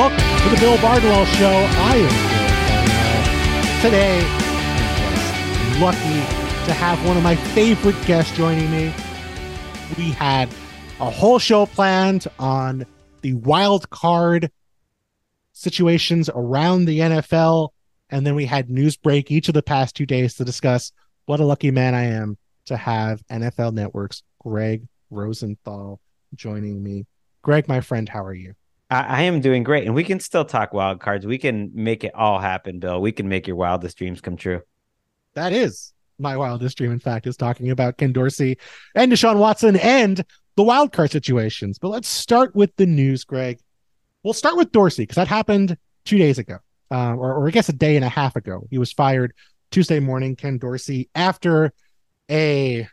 [0.00, 1.46] Welcome to the Bill Barnwell Show.
[1.46, 2.08] I am
[2.88, 3.82] Barnwell.
[3.82, 4.20] Today,
[5.78, 8.94] lucky to have one of my favorite guests joining me.
[9.98, 10.48] We had
[11.00, 12.86] a whole show planned on
[13.20, 14.50] the wild card
[15.52, 17.68] situations around the NFL,
[18.08, 20.92] and then we had news break each of the past two days to discuss
[21.26, 26.00] what a lucky man I am to have NFL Network's Gregg Rosenthal
[26.34, 27.04] joining me.
[27.42, 28.54] Gregg, my friend, how are you?
[28.90, 31.26] I, I, am doing great, and we can still talk wild cards.
[31.26, 33.00] We can make it all happen, Bill.
[33.00, 34.62] We can make your wildest dreams come true.
[35.34, 36.90] That is my wildest dream.
[36.90, 38.58] In fact, is talking about Ken Dorsey
[38.94, 40.24] and Deshaun Watson and
[40.56, 41.78] the wild card situations.
[41.78, 43.60] But let's start with the news, Gregg.
[44.22, 46.58] We'll start with Dorsey because that happened two days ago,
[46.90, 48.66] uh, or, or I guess a day and a half ago.
[48.70, 49.32] He was fired
[49.70, 50.36] Tuesday morning.
[50.36, 51.72] Ken Dorsey after
[52.30, 52.86] a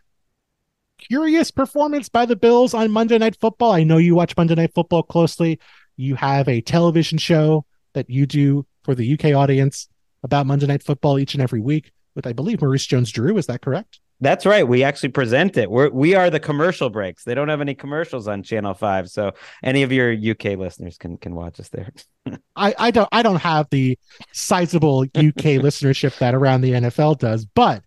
[0.97, 3.71] curious performance by the Bills on Monday Night Football.
[3.71, 5.59] I know you watch Monday Night Football closely.
[5.97, 9.89] You have a television show that you do for the UK audience
[10.23, 13.37] about Monday Night Football each and every week with, I believe, Maurice Jones-Drew.
[13.37, 13.99] Is that correct?
[14.19, 14.67] That's right.
[14.67, 15.69] We actually present it.
[15.69, 17.23] We're we are the commercial breaks.
[17.23, 21.17] They don't have any commercials on Channel Five, so any of your UK listeners can
[21.17, 21.91] can watch us there.
[22.55, 23.99] I, I don't I don't have the
[24.33, 25.07] sizable UK
[25.61, 27.83] listenership that around the NFL does, but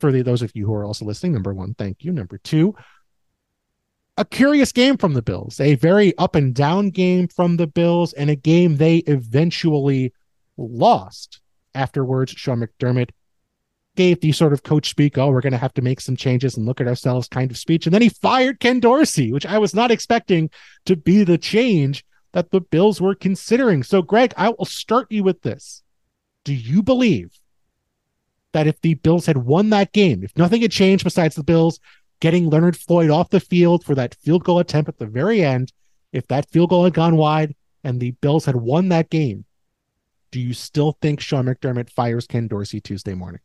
[0.00, 2.12] for the, those of you who are also listening, number one, thank you.
[2.12, 2.74] Number two,
[4.18, 8.12] a curious game from the Bills, a very up and down game from the Bills,
[8.14, 10.12] and a game they eventually
[10.56, 11.40] lost.
[11.72, 13.10] Afterwards, Sean McDermott
[13.94, 16.56] gave the sort of coach speak, oh, we're going to have to make some changes
[16.56, 17.86] and look at ourselves kind of speech.
[17.86, 20.50] And then he fired Ken Dorsey, which I was not expecting
[20.86, 23.84] to be the change that the Bills were considering.
[23.84, 25.84] So, Gregg, I will start you with this.
[26.42, 27.38] Do you believe
[28.52, 31.78] that if the Bills had won that game, if nothing had changed besides the Bills
[32.20, 35.72] getting Leonard Floyd off the field for that field goal attempt at the very end,
[36.12, 39.44] if that field goal had gone wide and the Bills had won that game,
[40.30, 43.40] do you still think Sean McDermott fires Ken Dorsey Tuesday morning?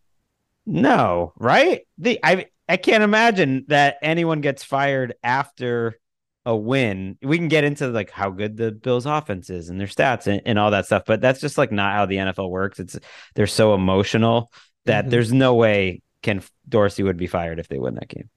[0.65, 1.81] No, right?
[1.97, 5.99] The I I can't imagine that anyone gets fired after
[6.45, 7.17] a win.
[7.21, 10.41] We can get into like how good the Bills offense is and their stats and,
[10.45, 12.79] and all that stuff, but that's just like not how the NFL works.
[12.79, 12.97] It's
[13.35, 14.51] they're so emotional
[14.85, 15.11] that mm-hmm.
[15.11, 18.29] there's no way Ken Dorsey would be fired if they win that game.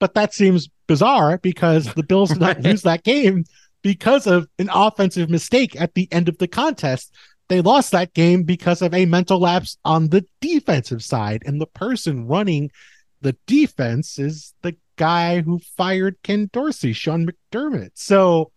[0.00, 3.44] But that seems bizarre because the Bills did not lose that game
[3.82, 7.14] because of an offensive mistake at the end of the contest.
[7.48, 11.42] They lost that game because of a mental lapse on the defensive side.
[11.44, 12.70] And the person running
[13.20, 17.92] the defense is the guy who fired Ken Dorsey, Sean McDermott.
[17.94, 18.50] So,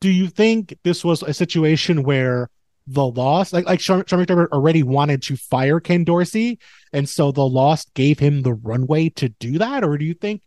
[0.00, 2.50] do you think this was a situation where
[2.86, 6.58] the loss, like like Sean, Sean McDermott already wanted to fire Ken Dorsey,
[6.92, 10.42] and so the loss gave him the runway to do that, or do you think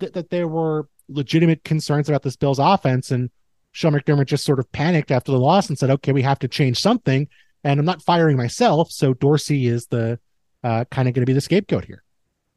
[0.00, 3.30] th- that there were legitimate concerns about this Bills offense, and
[3.72, 6.48] Sean McDermott just sort of panicked after the loss and said, "Okay, we have to
[6.48, 7.28] change something,"
[7.62, 10.18] and I'm not firing myself, so Dorsey is the
[10.62, 12.02] uh, kind of going to be the scapegoat here.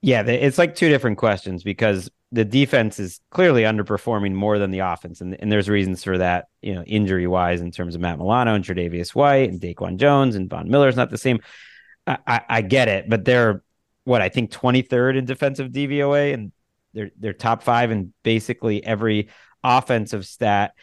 [0.02, 4.80] Yeah, it's like two different questions because the defense is clearly underperforming more than the
[4.80, 6.48] offense, and, and there's reasons for that.
[6.62, 10.36] You know, injury wise, in terms of Matt Milano and Tre'Davious White and DaQuan Jones
[10.36, 11.40] and Von Miller is not the same.
[12.06, 13.64] I, I, I get it, but they're
[14.04, 16.52] what I think 23rd in defensive DVOA, and
[16.94, 19.30] they're they're top five in basically every
[19.64, 20.74] offensive stat.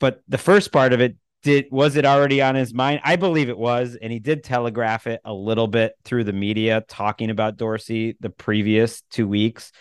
[0.00, 3.00] But the first part of it did was it already on his mind?
[3.04, 6.84] I believe it was, and he did telegraph it a little bit through the media,
[6.88, 9.72] talking about Dorsey the previous two weeks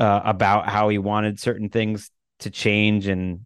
[0.00, 3.44] uh, about how he wanted certain things to change and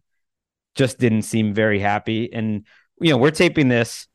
[0.77, 2.33] just didn't seem very happy.
[2.33, 2.65] And
[3.01, 4.07] you know, we're taping this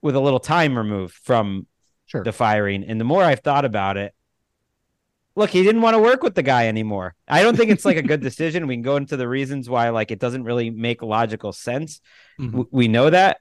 [0.00, 1.66] with a little time removed from
[2.06, 2.24] sure.
[2.24, 4.14] the firing, and the more I've thought about it,
[5.36, 7.14] look, he didn't want to work with the guy anymore.
[7.28, 8.66] I don't think it's like a good decision.
[8.66, 12.00] We can go into the reasons why, like, it doesn't really make logical sense.
[12.40, 12.62] Mm-hmm.
[12.70, 13.40] we know that,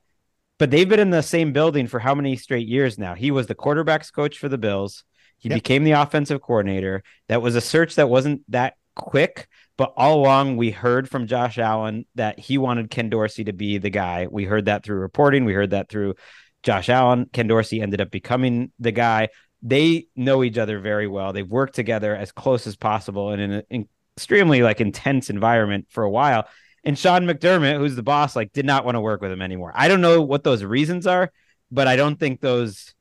[0.57, 3.15] but they've been in the same building for how many straight years now?
[3.15, 5.05] He was the quarterbacks coach for the Bills.
[5.37, 5.57] He yep.
[5.57, 7.03] became the offensive coordinator.
[7.27, 9.47] That was a search that wasn't that quick,
[9.77, 13.77] but all along we heard from Josh Allen that he wanted Ken Dorsey to be
[13.77, 14.27] the guy.
[14.29, 15.45] We heard that through reporting.
[15.45, 16.15] We heard that through
[16.63, 17.29] Josh Allen.
[17.31, 19.29] Ken Dorsey ended up becoming the guy.
[19.61, 21.33] They know each other very well.
[21.33, 23.39] They've worked together as close as possible in
[23.69, 26.47] an extremely like intense environment for a while.
[26.83, 29.71] And Sean McDermott, who's the boss, like did not want to work with him anymore.
[29.75, 31.31] I don't know what those reasons are,
[31.71, 32.95] but I don't think those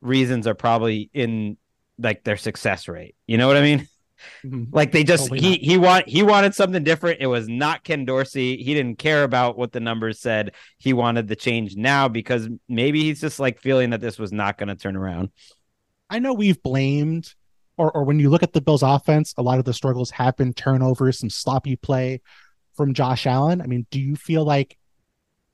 [0.00, 1.56] reasons are probably in
[1.98, 3.14] like their success rate.
[3.26, 3.88] You know what I mean?
[4.44, 4.64] Mm-hmm.
[4.72, 5.60] Like they just totally he not.
[5.60, 7.20] he want he wanted something different.
[7.20, 8.56] It was not Ken Dorsey.
[8.56, 10.54] He didn't care about what the numbers said.
[10.78, 14.58] He wanted the change now because maybe he's just like feeling that this was not
[14.58, 15.30] going to turn around.
[16.10, 17.32] I know we've blamed
[17.76, 20.36] or or when you look at the Bills offense, a lot of the struggles have
[20.36, 22.20] been turnovers, some sloppy play
[22.74, 23.60] from Josh Allen.
[23.60, 24.76] I mean, do you feel like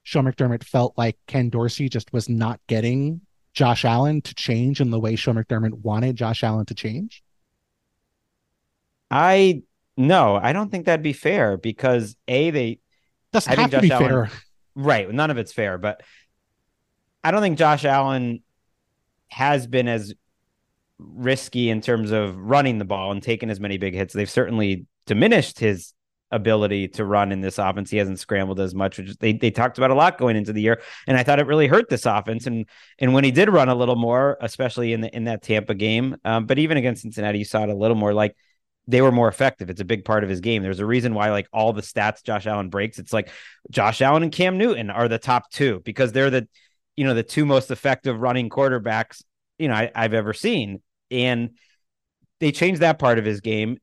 [0.04, 3.22] Sean McDermott felt like Ken Dorsey just was not getting
[3.54, 7.22] Josh Allen to change in the way Sean McDermott wanted Josh Allen to change?
[9.10, 9.62] I
[9.96, 12.80] no, I don't think that'd be fair because a they
[13.32, 14.30] doesn't I have to Josh be Allen, fair,
[14.74, 15.10] right?
[15.10, 16.02] None of it's fair, but
[17.22, 18.42] I don't think Josh Allen
[19.28, 20.14] has been as
[20.98, 24.14] risky in terms of running the ball and taking as many big hits.
[24.14, 25.92] They've certainly diminished his
[26.34, 27.90] ability to run in this offense.
[27.90, 30.60] He hasn't scrambled as much, which they, they talked about a lot going into the
[30.60, 30.82] year.
[31.06, 32.46] And I thought it really hurt this offense.
[32.46, 32.66] And
[32.98, 36.16] and when he did run a little more, especially in the in that Tampa game,
[36.24, 38.36] um, but even against Cincinnati, you saw it a little more like
[38.86, 39.70] they were more effective.
[39.70, 40.62] It's a big part of his game.
[40.62, 43.30] There's a reason why like all the stats Josh Allen breaks, it's like
[43.70, 46.48] Josh Allen and Cam Newton are the top two because they're the
[46.96, 49.22] you know the two most effective running quarterbacks
[49.58, 50.82] you know I, I've ever seen.
[51.10, 51.50] And
[52.40, 53.78] they changed that part of his game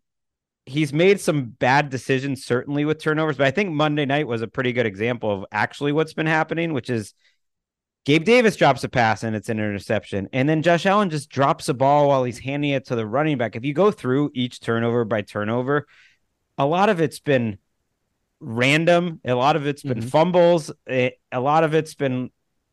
[0.65, 4.47] he's made some bad decisions, certainly with turnovers, but I think Monday night was a
[4.47, 7.13] pretty good example of actually what's been happening, which is
[8.05, 10.27] Gabe Davis drops a pass and it's an interception.
[10.33, 13.37] And then Josh Allen just drops a ball while he's handing it to the running
[13.37, 13.55] back.
[13.55, 15.87] If you go through each turnover by turnover,
[16.57, 17.57] a lot of it's been
[18.39, 19.19] random.
[19.23, 20.07] A lot of it's been mm-hmm.
[20.07, 20.71] fumbles.
[20.89, 22.31] A lot of it's been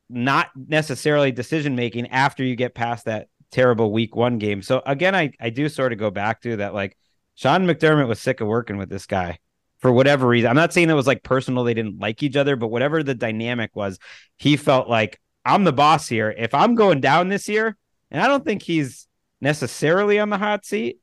[0.09, 4.63] not necessarily decision making after you get past that terrible week one game.
[4.63, 6.97] So again, I, I do sort of go back to that like
[7.39, 9.39] Sean McDermott was sick of working with this guy
[9.79, 10.51] for whatever reason.
[10.51, 13.15] I'm not saying it was like personal, they didn't like each other, but whatever the
[13.15, 14.01] dynamic was,
[14.39, 16.35] he felt like I'm the boss here.
[16.37, 17.77] If I'm going down this year,
[18.11, 19.07] and I don't think he's
[19.41, 20.99] necessarily on the hot seat,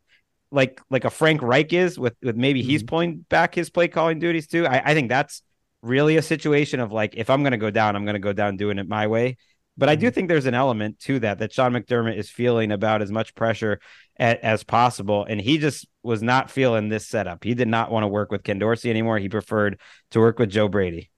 [0.51, 2.69] like like a Frank Reich is with with maybe mm-hmm.
[2.69, 4.67] he's pulling back his play calling duties too.
[4.67, 5.41] I, I think that's
[5.81, 8.77] really a situation of like if I'm gonna go down, I'm gonna go down doing
[8.77, 9.37] it my way.
[9.77, 10.13] But I do mm-hmm.
[10.13, 13.79] think there's an element to that that Sean McDermott is feeling about as much pressure
[14.17, 15.25] as, as possible.
[15.27, 17.43] And he just was not feeling this setup.
[17.43, 19.19] He did not want to work with Ken Dorsey anymore.
[19.19, 19.79] He preferred
[20.11, 21.09] to work with Joe Brady.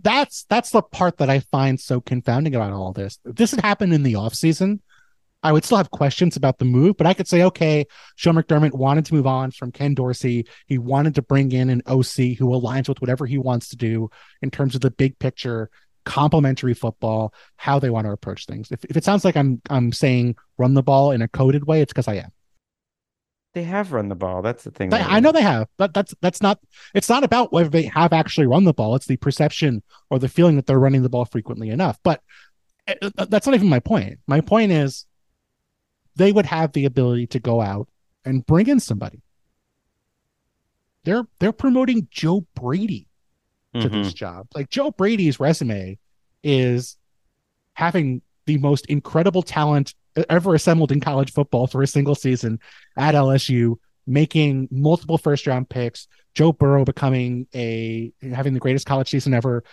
[0.00, 3.18] That's that's the part that I find so confounding about all this.
[3.24, 4.80] If this had happened in the offseason,
[5.42, 7.86] I would still have questions about the move, but I could say, okay,
[8.16, 10.46] Sean McDermott wanted to move on from Ken Dorsey.
[10.66, 14.10] He wanted to bring in an OC who aligns with whatever he wants to do
[14.42, 15.70] in terms of the big picture
[16.08, 18.72] complementary football, how they want to approach things.
[18.72, 21.82] If, if it sounds like I'm I'm saying run the ball in a coded way,
[21.82, 22.30] it's because I am.
[23.52, 24.40] They have run the ball.
[24.40, 24.88] That's the thing.
[24.88, 26.60] They, I know they have, but that's that's not.
[26.94, 28.94] It's not about whether they have actually run the ball.
[28.94, 31.98] It's the perception or the feeling that they're running the ball frequently enough.
[32.02, 32.22] But
[32.86, 34.18] eh, eh, that's not even my point.
[34.26, 35.04] My point is,
[36.16, 37.88] they would have the ability to go out
[38.24, 39.20] and bring in somebody.
[41.04, 43.07] They're they're promoting Joe Brady
[43.74, 44.02] to mm-hmm.
[44.02, 44.46] this job.
[44.54, 45.98] Like Joe Brady's resume
[46.42, 46.96] is
[47.74, 49.94] having the most incredible talent
[50.28, 52.58] ever assembled in college football for a single season
[52.96, 53.76] at LSU,
[54.06, 59.64] making multiple first round picks, Joe Burrow becoming a having the greatest college season ever,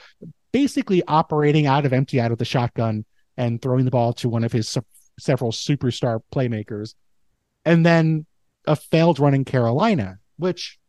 [0.51, 3.05] basically operating out of empty out of the shotgun
[3.37, 4.85] and throwing the ball to one of his su-
[5.19, 6.95] several superstar playmakers.
[7.65, 8.25] And then
[8.67, 10.79] a failed run in Carolina, which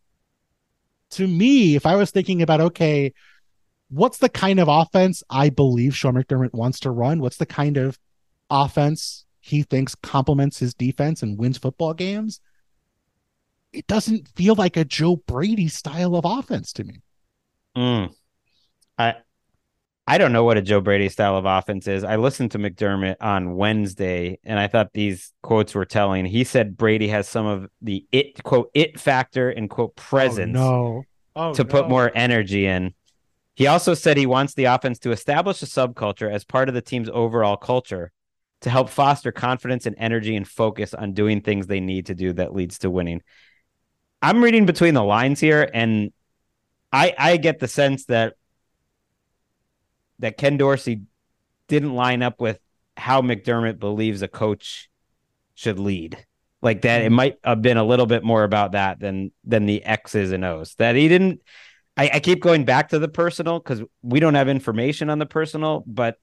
[1.11, 3.13] to me, if I was thinking about, okay,
[3.89, 7.21] what's the kind of offense I believe Sean McDermott wants to run?
[7.21, 7.99] What's the kind of
[8.51, 12.41] offense he thinks complements his defense and wins football games?
[13.73, 17.03] It doesn't feel like a Joe Brady style of offense to me.
[17.77, 18.15] Mm.
[18.99, 19.17] I
[20.09, 22.05] I don't know what a Joe Brady style of offense is.
[22.05, 26.27] I listened to McDermott on Wednesday and I thought these quotes were telling.
[26.27, 30.61] He said Brady has some of the it quote it factor and quote presence oh,
[30.61, 31.05] no.
[31.35, 31.69] oh, to no.
[31.69, 32.95] put more energy in.
[33.55, 36.83] He also said he wants the offense to establish a subculture as part of the
[36.83, 38.13] team's overall culture
[38.61, 42.33] to help foster confidence and energy and focus on doing things they need to do
[42.35, 43.23] that leads to winning.
[44.23, 46.13] I'm reading between the lines here and
[46.93, 48.35] I I get the sense that
[50.19, 51.03] that Ken Dorsey
[51.69, 52.59] didn't line up with
[52.97, 54.89] how McDermott believes a coach
[55.55, 56.25] should lead.
[56.63, 57.15] Like that, it mm-hmm.
[57.15, 60.75] might have been a little bit more about that than than the X's and O's.
[60.77, 61.43] That he didn't.
[61.97, 65.27] I, I keep going back to the personal because we don't have information on the
[65.27, 66.17] personal, but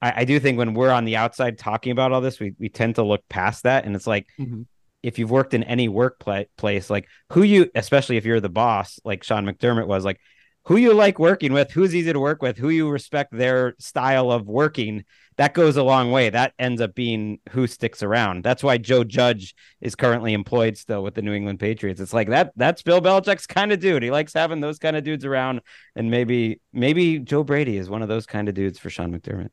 [0.00, 2.68] I, I, do think when we're on the outside talking about all this, we we
[2.68, 4.26] tend to look past that, and it's like.
[4.38, 4.62] Mm-hmm.
[5.02, 9.22] If you've worked in any workplace, like who you, especially if you're the boss, like
[9.22, 10.18] Sean McDermott was, like
[10.66, 14.32] who you like working with, who's easy to work with, who you respect their style
[14.32, 15.04] of working,
[15.36, 16.28] that goes a long way.
[16.28, 18.42] That ends up being who sticks around.
[18.42, 22.00] That's why Joe Judge is currently employed still with the New England Patriots.
[22.00, 24.02] It's like that that's Bill Belichick's kind of dude.
[24.02, 25.60] He likes having those kind of dudes around.
[25.94, 29.50] And maybe maybe Joe Brady is one of those kind of dudes for Sean McDermott.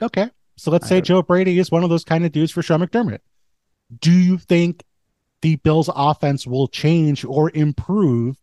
[0.00, 0.30] Okay.
[0.56, 3.20] So let's say Joe Brady is one of those kind of dudes for Sean McDermott.
[3.98, 4.84] Do you think
[5.42, 8.36] the Bills offense will change or improve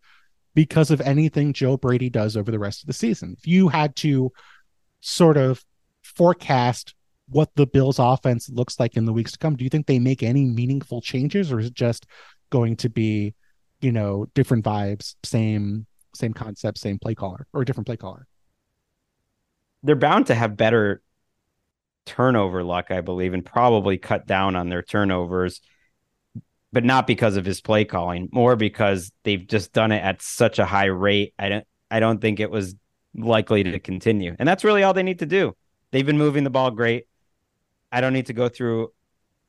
[0.53, 3.35] because of anything Joe Brady does over the rest of the season.
[3.37, 4.31] If you had to
[4.99, 5.63] sort of
[6.03, 6.93] forecast
[7.29, 9.99] what the Bills offense looks like in the weeks to come, do you think they
[9.99, 12.05] make any meaningful changes or is it just
[12.49, 13.33] going to be,
[13.79, 18.27] you know, different vibes, same same concept, same play caller or different play caller?
[19.83, 21.01] They're bound to have better
[22.05, 25.61] turnover luck, I believe, and probably cut down on their turnovers,
[26.73, 30.59] but not because of his play calling, more because they've just done it at such
[30.59, 31.33] a high rate.
[31.37, 32.75] I don't I don't think it was
[33.15, 34.35] likely to continue.
[34.39, 35.55] And that's really all they need to do.
[35.91, 37.07] They've been moving the ball great.
[37.91, 38.93] I don't need to go through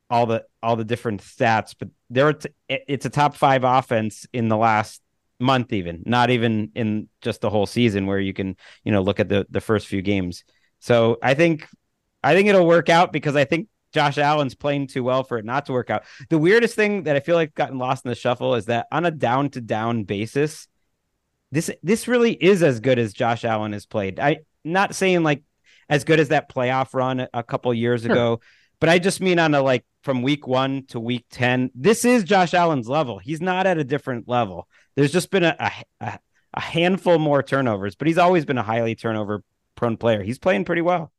[0.09, 2.35] all the all the different stats, but there
[2.67, 5.01] it's a top 5 offense in the last
[5.39, 9.19] month even, not even in just the whole season where you can, you know, look
[9.19, 10.43] at the the first few games.
[10.79, 11.67] So I think
[12.23, 15.45] I think it'll work out because I think Josh Allen's playing too well for it
[15.45, 16.03] not to work out.
[16.29, 19.05] The weirdest thing that I feel like gotten lost in the shuffle is that on
[19.05, 20.67] a down to down basis,
[21.51, 24.19] this this really is as good as Josh Allen has played.
[24.19, 25.43] I not saying like
[25.87, 28.11] as good as that playoff run a couple years sure.
[28.11, 28.41] ago,
[28.79, 31.69] but I just mean on a like from week one to week ten.
[31.75, 33.19] This is Josh Allen's level.
[33.19, 34.67] He's not at a different level.
[34.95, 35.55] There's just been a
[36.01, 36.19] a,
[36.55, 39.43] a handful more turnovers, but he's always been a highly turnover
[39.75, 40.23] prone player.
[40.23, 41.11] He's playing pretty well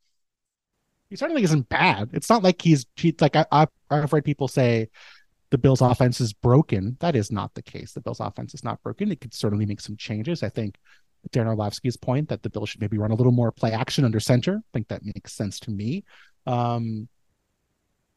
[1.15, 2.11] he certainly isn't bad.
[2.13, 4.89] It's not like he's he's like I, I I've read people say
[5.51, 6.97] the Bills offense is broken.
[6.99, 7.93] That is not the case.
[7.93, 9.13] The Bills offense is not broken.
[9.13, 10.43] It could certainly make some changes.
[10.43, 10.77] I think
[11.31, 14.19] Dan Orlovsky's point that the Bills should maybe run a little more play action under
[14.19, 14.57] center.
[14.57, 16.03] I think that makes sense to me.
[16.49, 17.07] Um,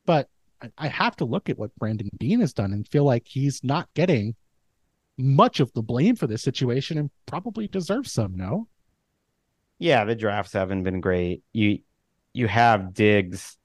[0.07, 0.27] but
[0.59, 3.63] I, I have to look at what Brandon Beane has done and feel like he's
[3.63, 4.35] not getting
[5.19, 8.67] much of the blame for this situation and probably deserves some, no?
[9.77, 11.43] Yeah, the drafts haven't been great.
[11.53, 11.81] You
[12.37, 13.57] you have Diggs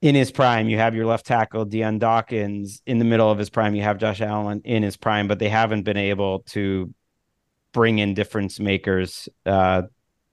[0.00, 0.68] in his prime.
[0.68, 3.74] You have your left tackle Dion Dawkins in the middle of his prime.
[3.74, 6.92] You have Josh Allen in his prime, but they haven't been able to
[7.72, 9.82] bring in difference makers uh,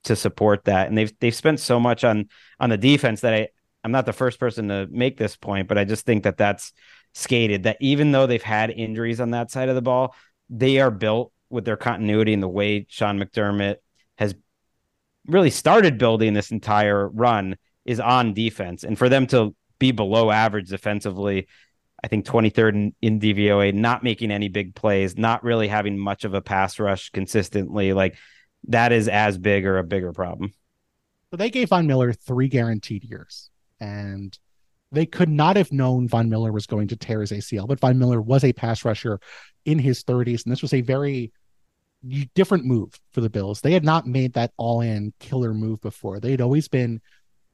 [0.06, 0.88] to support that.
[0.88, 3.50] And they've they've spent so much on on the defense that I
[3.84, 6.72] I'm not the first person to make this point, but I just think that that's
[7.14, 7.64] skated.
[7.64, 10.16] That even though they've had injuries on that side of the ball,
[10.50, 13.78] they are built with their continuity and the way Sean McDermott
[15.28, 18.84] really started building this entire run is on defense.
[18.84, 21.48] And for them to be below average defensively,
[22.04, 26.26] I think 23rd in, in DVOA, not making any big plays, not really having much
[26.26, 28.18] of a pass rush consistently, like
[28.68, 30.54] that is as big or a bigger problem.
[31.32, 33.50] So they gave Von Miller three guaranteed years,
[33.80, 34.38] and
[34.92, 37.98] they could not have known Von Miller was going to tear his ACL, but Von
[37.98, 39.20] Miller was a pass rusher
[39.66, 41.32] in his 30s, and this was a very
[42.36, 43.62] different move for the Bills.
[43.62, 46.20] They had not made that all in killer move before.
[46.20, 47.02] They had always been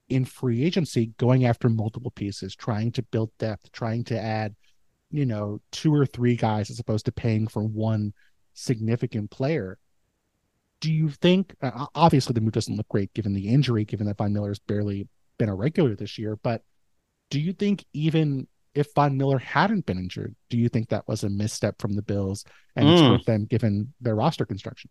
[0.10, 4.56] in free agency going after multiple pieces, trying to build depth, trying to add,
[5.12, 8.14] you know, two or three guys as opposed to paying for one
[8.54, 9.78] significant player.
[10.82, 14.18] Do you think, uh, obviously, the move doesn't look great given the injury, given that
[14.18, 16.64] Von Miller's barely been a regular this year, but
[17.30, 21.24] do you think even if Von Miller hadn't been injured, do you think that was
[21.24, 22.46] a misstep from the Bills
[22.76, 22.94] and mm.
[22.94, 24.90] it's hurt them given their roster construction?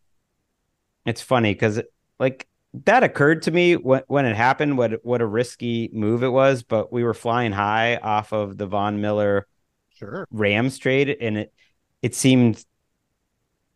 [1.06, 1.80] It's funny because
[2.18, 2.47] like
[2.85, 6.62] that occurred to me when, when it happened, what what a risky move it was,
[6.62, 9.47] but we were flying high off of the Von Miller
[9.94, 10.26] sure.
[10.30, 11.52] Rams trade, and it
[12.02, 12.64] it seemed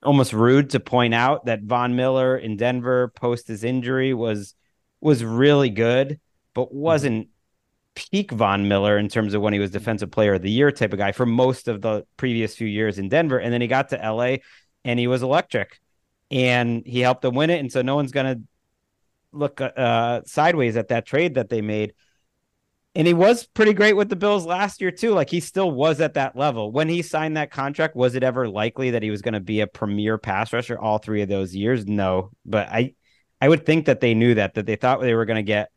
[0.02, 4.54] almost rude to point out that Von Miller in Denver post his injury was
[5.00, 6.20] was really good,
[6.54, 6.78] but mm-hmm.
[6.78, 7.28] wasn't
[7.94, 10.92] peak Von Miller in terms of when he was defensive player of the year type
[10.92, 13.38] of guy for most of the previous few years in Denver.
[13.38, 14.36] And then he got to LA
[14.84, 15.80] and he was electric
[16.30, 17.60] and he helped them win it.
[17.60, 18.42] And so no one's going to
[19.32, 21.94] look uh, sideways at that trade that they made.
[22.94, 25.12] And he was pretty great with the Bills last year too.
[25.12, 26.70] Like he still was at that level.
[26.70, 29.60] When he signed that contract, was it ever likely that he was going to be
[29.60, 31.86] a premier pass rusher all three of those years?
[31.86, 32.30] No.
[32.44, 32.94] But I
[33.40, 35.70] I would think that they knew that that they thought they were going to get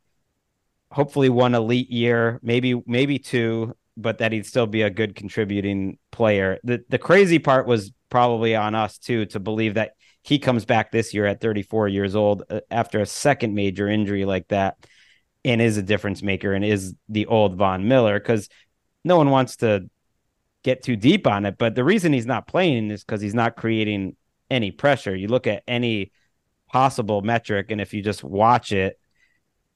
[0.95, 5.97] hopefully one elite year, maybe maybe two, but that he'd still be a good contributing
[6.09, 6.57] player.
[6.63, 9.91] The the crazy part was probably on us too to believe that
[10.23, 14.23] he comes back this year at 34 years old uh, after a second major injury
[14.23, 14.77] like that
[15.43, 18.47] and is a difference maker and is the old Von Miller because
[19.03, 19.89] no one wants to
[20.63, 21.57] get too deep on it.
[21.57, 24.15] But the reason he's not playing is because he's not creating
[24.49, 25.13] any pressure.
[25.13, 26.13] You look at any
[26.71, 28.97] possible metric, and if you just watch it,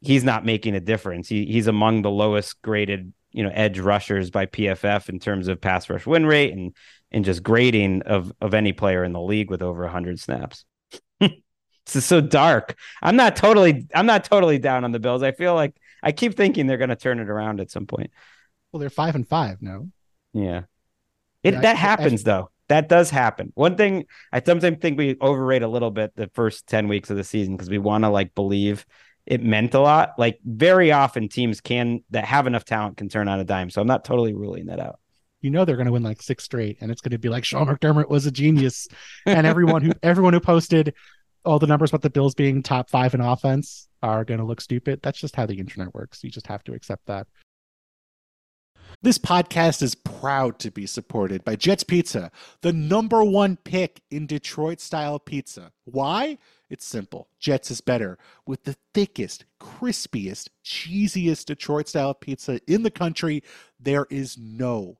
[0.02, 1.28] he's not making a difference.
[1.28, 5.62] He he's among the lowest graded, you know, edge rushers by PFF in terms of
[5.62, 6.76] pass rush win rate and
[7.12, 10.66] and just grading of of any player in the league with over 100 snaps.
[11.20, 12.76] this is so dark.
[13.02, 15.24] I'm not totally I'm not totally down on the Bills.
[15.24, 18.12] I feel like I keep thinking they're going to turn it around at some point.
[18.72, 19.90] Well, they're 5 and 5, no.
[20.34, 20.64] Yeah.
[21.44, 22.52] It yeah, that I, happens I, though.
[22.68, 23.52] that does happen.
[23.56, 27.18] One thing I sometimes think we overrate a little bit the first 10 weeks of
[27.18, 28.86] the season because we want to like believe
[29.30, 30.14] it meant a lot.
[30.18, 33.70] Like very often teams can that have enough talent can turn on a dime.
[33.70, 35.00] So I'm not totally ruling that out.
[35.42, 37.46] You know they're going to win like six straight, and it's going to be like
[37.46, 38.90] Sean McDermott was a genius,
[39.26, 40.94] and everyone who everyone who posted
[41.46, 44.60] all the numbers about the Bills being top five in offense are going to look
[44.60, 45.00] stupid.
[45.02, 46.24] That's just how the internet works.
[46.24, 47.28] You just have to accept that.
[49.02, 54.28] This podcast is proud to be supported by Jets Pizza, the number one pick in
[54.28, 55.72] Detroit style pizza.
[55.86, 56.38] Why?
[56.70, 57.30] It's simple.
[57.40, 63.42] Jets is better with the thickest, crispiest, cheesiest Detroit style pizza in the country.
[63.80, 64.98] There is no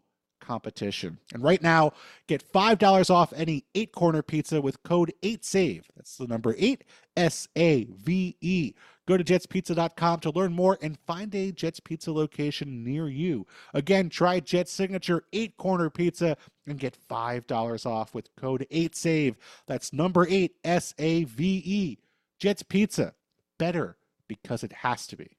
[0.50, 1.20] competition.
[1.32, 1.92] And right now,
[2.26, 5.84] get $5 off any eight corner pizza with code 8SAVE.
[5.96, 6.84] That's the number 8
[7.16, 8.74] S A V E.
[9.08, 13.46] Go to jetspizza.com to learn more and find a Jets Pizza location near you.
[13.74, 16.38] Again, try Jet's signature eight corner pizza
[16.68, 19.36] and get $5 off with code 8SAVE.
[19.68, 21.98] That's number 8 S A V E.
[22.40, 23.14] Jets Pizza.
[23.60, 25.39] Better because it has to be.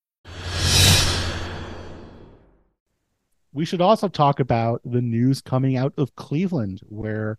[3.53, 7.37] We should also talk about the news coming out of Cleveland, where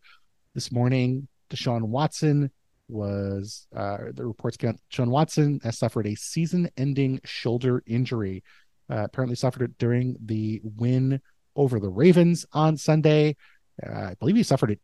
[0.54, 2.50] this morning Deshaun Watson
[2.88, 4.80] was uh, the reports came out.
[4.90, 8.42] Deshaun Watson has suffered a season-ending shoulder injury.
[8.90, 11.20] Uh, apparently, suffered it during the win
[11.56, 13.36] over the Ravens on Sunday.
[13.84, 14.80] Uh, I believe he suffered it.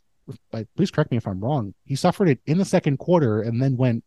[0.77, 1.75] Please correct me if I'm wrong.
[1.85, 4.05] He suffered it in the second quarter and then went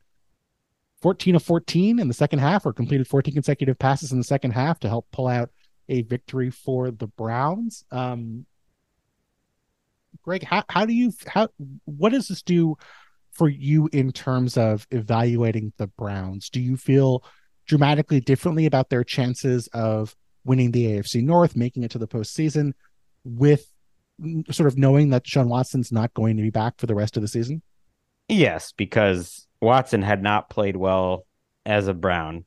[1.01, 4.51] 14 of 14 in the second half, or completed 14 consecutive passes in the second
[4.51, 5.49] half to help pull out
[5.89, 7.83] a victory for the Browns.
[7.91, 8.45] Um,
[10.23, 11.49] Gregg, how, how do you how
[11.85, 12.77] what does this do
[13.31, 16.49] for you in terms of evaluating the Browns?
[16.49, 17.23] Do you feel
[17.65, 22.73] dramatically differently about their chances of winning the AFC North, making it to the postseason,
[23.23, 23.71] with
[24.51, 27.21] sort of knowing that Sean Watson's not going to be back for the rest of
[27.21, 27.61] the season?
[28.27, 31.25] Yes, because Watson had not played well
[31.65, 32.45] as a Brown,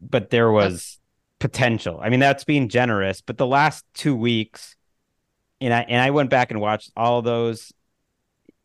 [0.00, 0.98] but there was
[1.38, 2.00] potential.
[2.02, 4.76] I mean, that's being generous, but the last two weeks,
[5.60, 7.72] and I and I went back and watched all those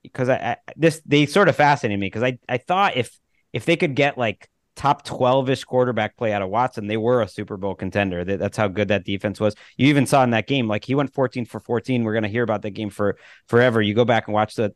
[0.03, 3.17] because I, I this they sort of fascinated me because I I thought if
[3.53, 7.27] if they could get like top 12ish quarterback play out of Watson, they were a
[7.27, 8.23] Super Bowl contender.
[8.23, 9.55] That's how good that defense was.
[9.77, 12.03] You even saw in that game, like he went 14 for 14.
[12.03, 13.81] We're going to hear about that game for forever.
[13.81, 14.73] You go back and watch the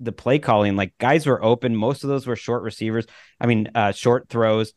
[0.00, 1.74] the play calling, like guys were open.
[1.74, 3.06] Most of those were short receivers.
[3.40, 4.72] I mean, uh, short throws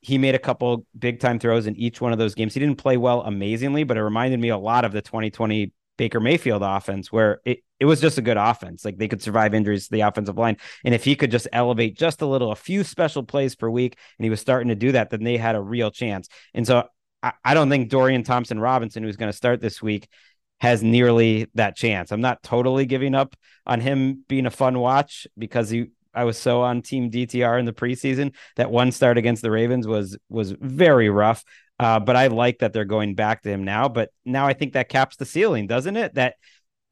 [0.00, 2.54] he made a couple big time throws in each one of those games.
[2.54, 6.20] He didn't play well amazingly, but it reminded me a lot of the 2020 Baker
[6.20, 8.84] Mayfield offense, where it, it was just a good offense.
[8.84, 10.56] Like they could survive injuries to the offensive line.
[10.84, 13.98] And if he could just elevate just a little, a few special plays per week,
[14.18, 16.28] and he was starting to do that, then they had a real chance.
[16.54, 16.84] And so
[17.22, 20.08] I, I don't think Dorian Thompson Robinson, who's going to start this week,
[20.60, 22.12] has nearly that chance.
[22.12, 23.34] I'm not totally giving up
[23.66, 27.66] on him being a fun watch because he I was so on team DTR in
[27.66, 31.44] the preseason that one start against the Ravens was was very rough.
[31.78, 33.88] Uh, but I like that they're going back to him now.
[33.88, 36.14] But now I think that caps the ceiling, doesn't it?
[36.14, 36.34] That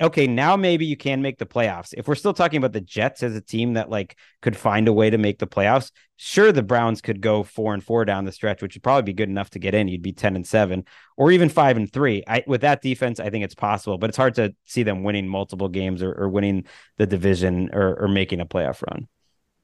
[0.00, 1.92] okay, now maybe you can make the playoffs.
[1.96, 4.92] If we're still talking about the Jets as a team that like could find a
[4.92, 8.32] way to make the playoffs, sure the Browns could go four and four down the
[8.32, 9.88] stretch, which would probably be good enough to get in.
[9.88, 10.84] You'd be 10 and seven
[11.16, 12.22] or even five and three.
[12.26, 15.28] I with that defense, I think it's possible, but it's hard to see them winning
[15.28, 19.08] multiple games or, or winning the division or, or making a playoff run.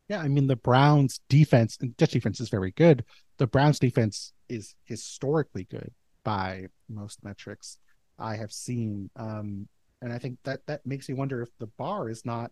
[0.08, 3.04] Yeah, I mean the Browns defense and Jets defense is very good.
[3.38, 5.92] The Browns defense is historically good
[6.24, 7.78] by most metrics
[8.18, 9.10] I have seen.
[9.16, 9.68] Um,
[10.02, 12.50] and I think that that makes me wonder if the bar is not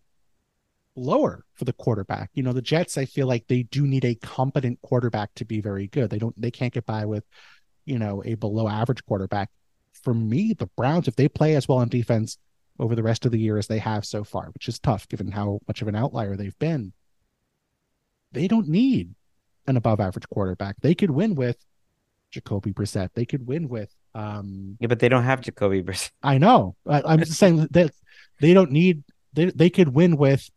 [0.95, 2.29] lower for the quarterback.
[2.33, 5.61] You know, the Jets, I feel like they do need a competent quarterback to be
[5.61, 6.09] very good.
[6.09, 7.25] They don't, they can't get by with,
[7.85, 9.49] you know, a below average quarterback.
[10.03, 12.37] For me, the Browns, if they play as well on defense
[12.79, 15.31] over the rest of the year as they have so far, which is tough given
[15.31, 16.93] how much of an outlier they've been,
[18.31, 19.13] they don't need
[19.67, 20.75] an above average quarterback.
[20.81, 21.57] They could win with
[22.31, 23.09] Jacoby Brissett.
[23.13, 26.11] They could win with um Yeah, but they don't have Jacoby Brissett.
[26.23, 26.75] I know.
[26.87, 27.91] I, am just saying that
[28.39, 30.49] they don't need they they could win with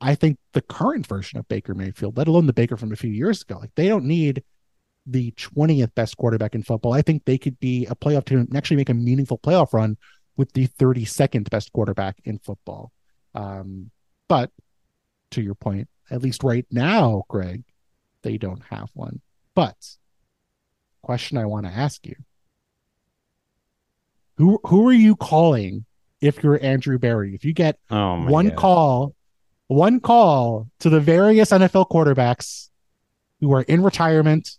[0.00, 3.10] I think the current version of Baker Mayfield, let alone the Baker from a few
[3.10, 3.58] years ago.
[3.58, 4.42] Like they don't need
[5.06, 6.92] the 20th best quarterback in football.
[6.92, 9.96] I think they could be a playoff team and actually make a meaningful playoff run
[10.36, 12.90] with the 32nd best quarterback in football.
[13.34, 13.90] Um,
[14.28, 14.50] but
[15.32, 17.64] to your point, at least right now, Gregg,
[18.22, 19.20] they don't have one.
[19.54, 19.76] But
[21.02, 22.16] question I want to ask you.
[24.36, 25.84] Who who are you calling
[26.20, 27.34] if you're Andrew Berry?
[27.34, 28.56] If you get Oh one God.
[28.56, 29.14] call,
[29.68, 32.70] one call to the various NFL quarterbacks
[33.40, 34.58] who are in retirement,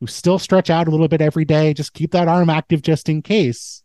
[0.00, 3.08] who still stretch out a little bit every day, just keep that arm active just
[3.08, 3.82] in case.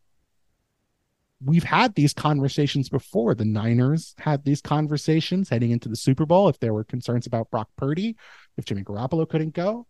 [1.43, 3.35] We've had these conversations before.
[3.35, 7.51] The Niners had these conversations heading into the Super Bowl if there were concerns about
[7.51, 8.15] Brock Purdy,
[8.57, 9.85] if Jimmy Garoppolo couldn't go.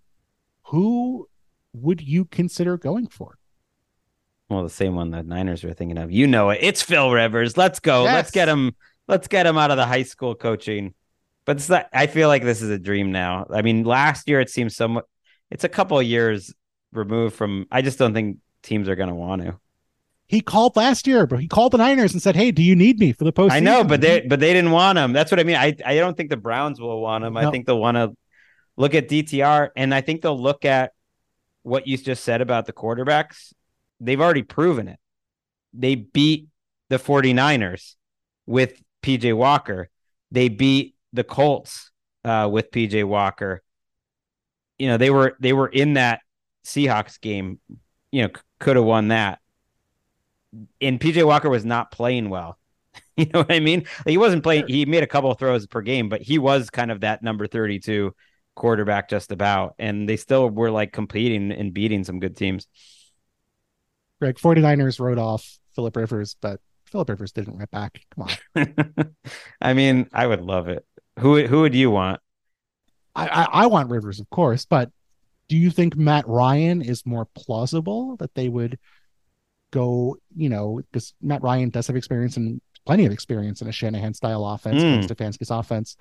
[0.64, 1.30] Who
[1.74, 3.37] would you consider going for?
[4.50, 6.12] Well, the same one the Niners were thinking of.
[6.12, 6.60] You know it.
[6.62, 7.58] It's Phil Rivers.
[7.58, 8.04] Let's go.
[8.04, 8.76] Let's get him.
[9.08, 10.94] Let's get him out of the high school coaching.
[11.46, 13.46] But it's not, I feel like this is a dream now.
[13.50, 15.06] I mean, last year it seems somewhat.
[15.50, 16.54] It's a couple of years
[16.92, 17.68] removed from.
[17.72, 19.58] I just don't think teams are going to want to.
[20.28, 23.00] He called last year, but he called the Niners and said, Hey, do you need
[23.00, 23.52] me for the postseason?
[23.52, 25.14] I know, but they but they didn't want him.
[25.14, 25.56] That's what I mean.
[25.56, 27.38] I I don't think the Browns will want him.
[27.38, 28.14] I think they'll want to
[28.76, 30.92] look at DTR, and I think they'll look at
[31.64, 33.54] what you just said about the quarterbacks.
[34.00, 35.00] They've already proven it.
[35.74, 36.48] They beat
[36.90, 37.96] the 49ers
[38.46, 39.90] with PJ Walker.
[40.32, 41.92] They beat the Colts
[42.24, 43.64] uh, with PJ Walker.
[44.78, 46.22] You know, they were they were in that
[46.66, 47.60] Seahawks game.
[48.12, 49.40] You know, c- could have won that.
[50.82, 52.58] And PJ Walker was not playing well.
[53.20, 53.80] You know what I mean?
[53.80, 54.68] Like, he wasn't playing.
[54.68, 58.14] He made a couple throws per game, but he was kind of that number thirty-two
[58.56, 59.74] quarterback, just about.
[59.80, 62.68] And they still were like competing and beating some good teams.
[64.20, 68.02] Gregg, 49ers wrote off Philip Rivers, but Philip Rivers didn't write back.
[68.16, 69.16] Come on.
[69.62, 70.86] I mean, I would love it.
[71.20, 72.22] Who who would you want?
[73.16, 74.92] I, I, I want Rivers, of course, but
[75.50, 78.78] do you think Matt Ryan is more plausible that they would
[79.72, 83.72] go, you know, because Matt Ryan does have experience and plenty of experience in a
[83.72, 85.08] Shanahan style offense, mm.
[85.08, 85.98] Stefanski's offense.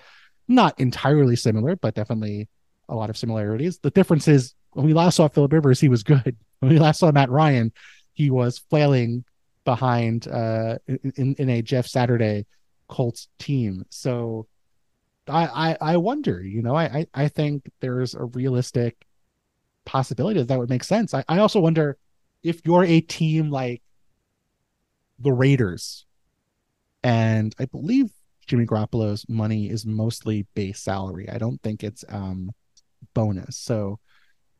[0.49, 2.49] Not entirely similar, but definitely
[2.89, 3.79] a lot of similarities.
[3.79, 6.37] The difference is when we last saw Philip Rivers, he was good.
[6.61, 7.71] When we last saw Matt Ryan,
[8.17, 9.25] he was flailing
[9.65, 12.47] behind uh in, in a Jeff Saturday
[12.89, 13.85] Colts team.
[13.91, 14.47] So
[15.29, 18.97] I, I I wonder, you know, I, I think there's a realistic
[19.85, 21.15] possibility that that would make sense.
[21.15, 21.97] I, I also wonder
[22.43, 23.83] if you're a team like
[25.19, 26.07] the Raiders,
[27.03, 28.11] and I believe
[28.47, 31.29] Jimmy Garoppolo's money is mostly base salary.
[31.29, 32.53] I don't think it's um
[33.15, 33.57] bonus.
[33.57, 33.99] So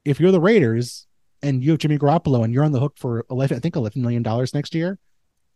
[0.05, 1.06] if you're the Raiders
[1.43, 4.03] and you have Jimmy Garoppolo and you're on the hook for eleven, I think eleven
[4.03, 4.99] million dollars next year,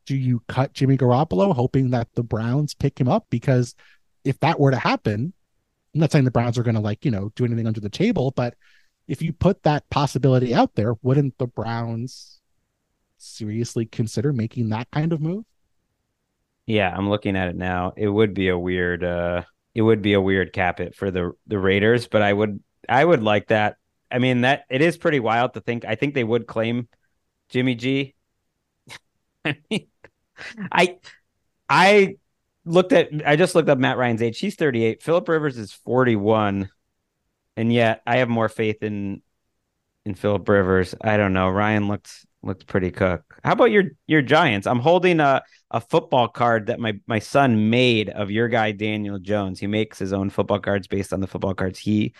[0.06, 3.26] do you cut Jimmy Garoppolo hoping that the Browns pick him up?
[3.30, 3.74] Because
[4.24, 5.32] if that were to happen,
[5.94, 7.88] I'm not saying the Browns are going to like, you know, do anything under the
[7.88, 8.54] table, but
[9.08, 12.40] if you put that possibility out there, wouldn't the Browns
[13.18, 15.44] seriously consider making that kind of move?
[16.66, 17.92] Yeah, I'm looking at it now.
[17.96, 19.42] It would be a weird uh
[19.74, 23.04] it would be a weird cap it for the the Raiders, but I would I
[23.04, 23.76] would like that.
[24.11, 26.88] I mean that it is pretty wild to think I think they would claim
[27.49, 28.14] Jimmy G.
[29.44, 29.87] I mean
[30.73, 30.99] I
[31.68, 32.16] I
[32.64, 34.38] looked at I just looked up Matt Ryan's age.
[34.38, 35.03] He's 38.
[35.03, 36.70] Philip Rivers is 41.
[37.57, 39.23] And yet I have more faith in
[40.05, 40.94] in Philip Rivers.
[41.01, 41.49] I don't know.
[41.49, 43.23] Ryan looked looked pretty cook.
[43.44, 44.66] How about your your Giants?
[44.66, 49.18] I'm holding a a football card that my my son made of your guy Daniel
[49.18, 49.61] Jones.
[49.61, 52.14] He makes his own football cards based on the football cards he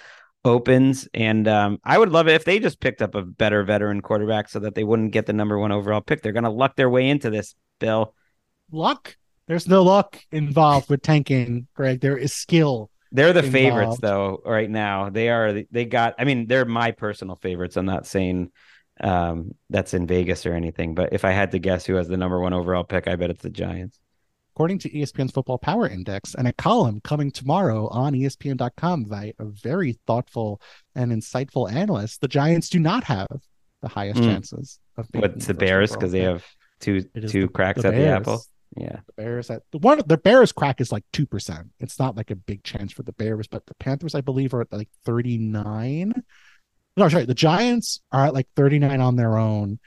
[0.45, 4.01] opens, and um, I would love it if they just picked up a better veteran
[4.01, 6.23] quarterback so that they wouldn't get the number one overall pick.
[6.23, 8.15] They're gonna luck their way into this, Bill.
[8.71, 9.17] Luck?
[9.47, 12.01] There's no luck involved with tanking, Gregg.
[12.01, 12.91] There is skill.
[13.13, 13.53] They're the Involved.
[13.53, 15.11] favorites though right now.
[15.11, 15.65] They are.
[15.71, 16.15] They got.
[16.19, 17.77] I mean, they're my personal favorites.
[17.77, 18.53] I'm not saying
[19.01, 22.17] um, that's in Vegas or anything, but if I had to guess who has the
[22.17, 23.99] number one overall pick, I bet it's the Giants.
[24.61, 29.47] According to ESPN's Football Power Index and a column coming tomorrow on ESPN.com by a
[29.47, 30.61] very thoughtful
[30.95, 33.27] and insightful analyst, the Giants do not have
[33.81, 34.27] the highest Hmm.
[34.27, 36.45] chances of making What's the Bears because they have
[36.79, 38.43] two two the- cracks the at the apple.
[38.77, 39.01] Yeah.
[39.07, 41.69] The Bears at the one the Bears crack is like two percent.
[41.81, 44.61] It's not like a big chance for the Bears, but the Panthers, I believe, are
[44.61, 46.13] at like thirty nine.
[46.99, 49.79] No, sorry, the Giants are at like thirty nine on their own,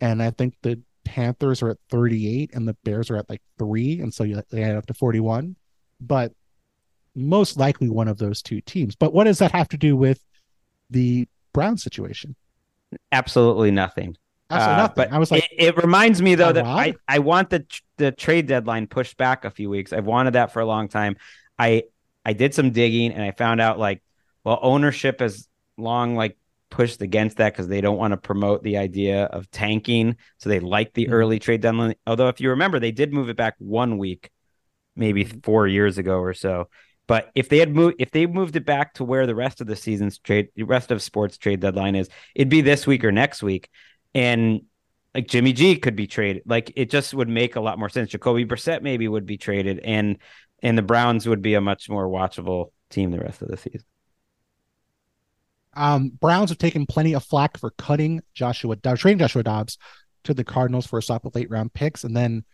[0.00, 3.42] and I think the Panthers are at thirty eight, and the Bears are at like
[3.58, 5.56] three, and so you they add up to forty one.
[6.00, 6.32] But
[7.14, 8.96] most likely one of those two teams.
[8.96, 10.20] But what does that have to do with
[10.90, 12.34] the Brown situation?
[13.12, 14.16] Absolutely nothing.
[14.50, 14.94] Absolutely Uh, nothing.
[14.96, 16.64] But I was like, it, it reminds me though that.
[16.64, 17.64] I, I want the
[17.96, 19.92] the trade deadline pushed back a few weeks.
[19.92, 21.16] I've wanted that for a long time.
[21.58, 21.84] I
[22.24, 24.02] I did some digging and I found out like
[24.44, 26.36] well ownership has long like
[26.70, 30.16] pushed against that because they don't want to promote the idea of tanking.
[30.38, 31.12] So they like the Mm-hmm.
[31.12, 31.94] early trade deadline.
[32.06, 34.30] Although, if you remember, they did move it back one week,
[34.96, 35.40] maybe Mm-hmm.
[35.40, 36.68] four years ago or so.
[37.06, 39.66] But if they had moved, if they moved it back to where the rest of
[39.66, 43.12] the season's trade, the rest of sports trade deadline is, it'd be this week or
[43.12, 43.68] next week,
[44.14, 44.62] and
[45.14, 46.44] like Jimmy G could be traded.
[46.46, 48.10] Like it just would make a lot more sense.
[48.10, 50.16] Jacoby Brissett maybe would be traded, and
[50.62, 53.84] and the Browns would be a much more watchable team the rest of the season.
[55.76, 59.78] Um, Browns have taken plenty of flack for cutting Joshua, Dobbs, trading Joshua Dobbs
[60.24, 62.44] to the Cardinals for a swap of late round picks, and then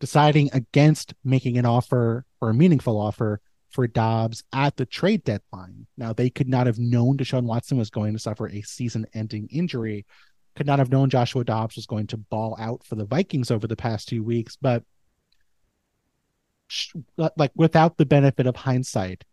[0.00, 5.86] deciding against making an offer or a meaningful offer for Dobbs at the trade deadline.
[5.96, 10.06] Now they could not have known Deshaun Watson was going to suffer a season-ending injury,
[10.54, 13.66] could not have known Joshua Dobbs was going to ball out for the Vikings over
[13.66, 14.84] the past two weeks, but
[17.36, 19.24] like without the benefit of hindsight,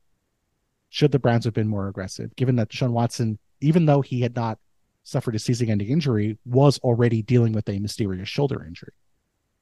[0.91, 4.35] should the Browns have been more aggressive, given that Sean Watson, even though he had
[4.35, 4.59] not
[5.03, 8.91] suffered a season-ending injury, was already dealing with a mysterious shoulder injury.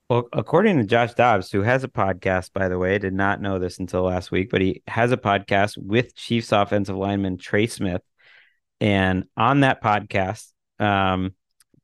[0.10, 3.60] Well, according to Josh Dobbs, who has a podcast, by the way, did not know
[3.60, 8.02] this until last week, but he has a podcast with Chiefs offensive lineman Trey Smith.
[8.82, 10.48] And on that podcast,
[10.80, 11.36] um,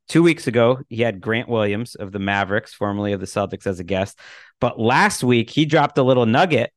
[0.08, 3.78] two weeks ago, he had Grant Williams of the Mavericks, formerly of the Celtics, as
[3.78, 4.18] a guest.
[4.60, 6.72] But last week, he dropped a little nugget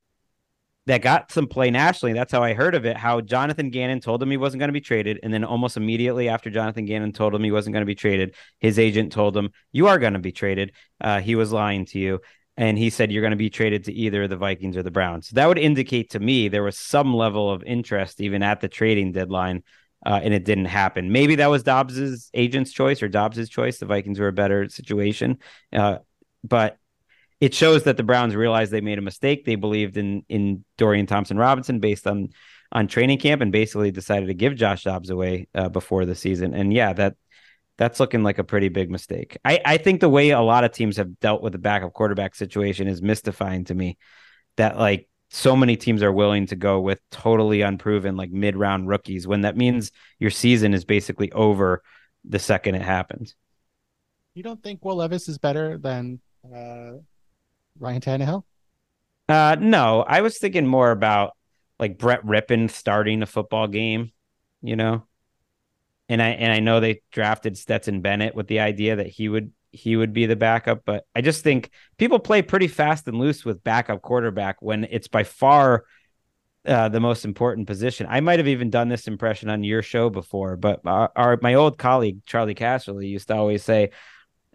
[0.86, 2.14] that got some play nationally.
[2.14, 2.98] That's how I heard of it.
[2.98, 5.20] How Jonathan Gannon told him he wasn't going to be traded.
[5.22, 8.36] And then almost immediately after Jonathan Gannon told him he wasn't going to be traded,
[8.60, 10.74] his agent told him, You are going to be traded.
[11.00, 12.22] Uh, he was lying to you.
[12.58, 15.30] And he said, You're going to be traded to either the Vikings or the Browns.
[15.30, 18.68] So that would indicate to me there was some level of interest even at the
[18.68, 19.64] trading deadline.
[20.06, 21.12] Uh, and it didn't happen.
[21.12, 23.80] Maybe that was Dobbs's agent's choice or Dobbs's choice.
[23.80, 25.40] The Vikings were a better situation.
[25.74, 25.98] Uh,
[26.42, 26.78] but
[27.42, 29.46] it shows that the Browns realized they made a mistake.
[29.46, 32.30] They believed in in Dorian Thompson Robinson based on
[32.72, 36.54] on training camp and basically decided to give Josh Dobbs away uh, before the season.
[36.54, 37.16] And yeah, that
[37.78, 39.38] that's looking like a pretty big mistake.
[39.46, 42.36] I, I think the way a lot of teams have dealt with the backup quarterback
[42.36, 43.98] situation is mystifying to me.
[44.58, 48.88] That like so many teams are willing to go with totally unproven like mid round
[48.90, 51.82] rookies when that means your season is basically over
[52.26, 53.36] the second it happens.
[54.34, 56.92] You don't think Will Levis is better than uh,
[57.80, 58.44] Ryan Tannehill?
[59.28, 61.36] Uh, no, I was thinking more about
[61.80, 64.12] like Brett Rypien starting a football game,
[64.62, 65.06] you know.
[66.10, 69.52] And I and I know they drafted Stetson Bennett with the idea that he would
[69.72, 73.46] he would be the backup, but I just think people play pretty fast and loose
[73.46, 75.86] with backup quarterback when it's by far
[76.66, 78.08] uh, the most important position.
[78.10, 81.54] I might have even done this impression on your show before, but our, our my
[81.54, 83.92] old colleague Charley Casserly used to always say,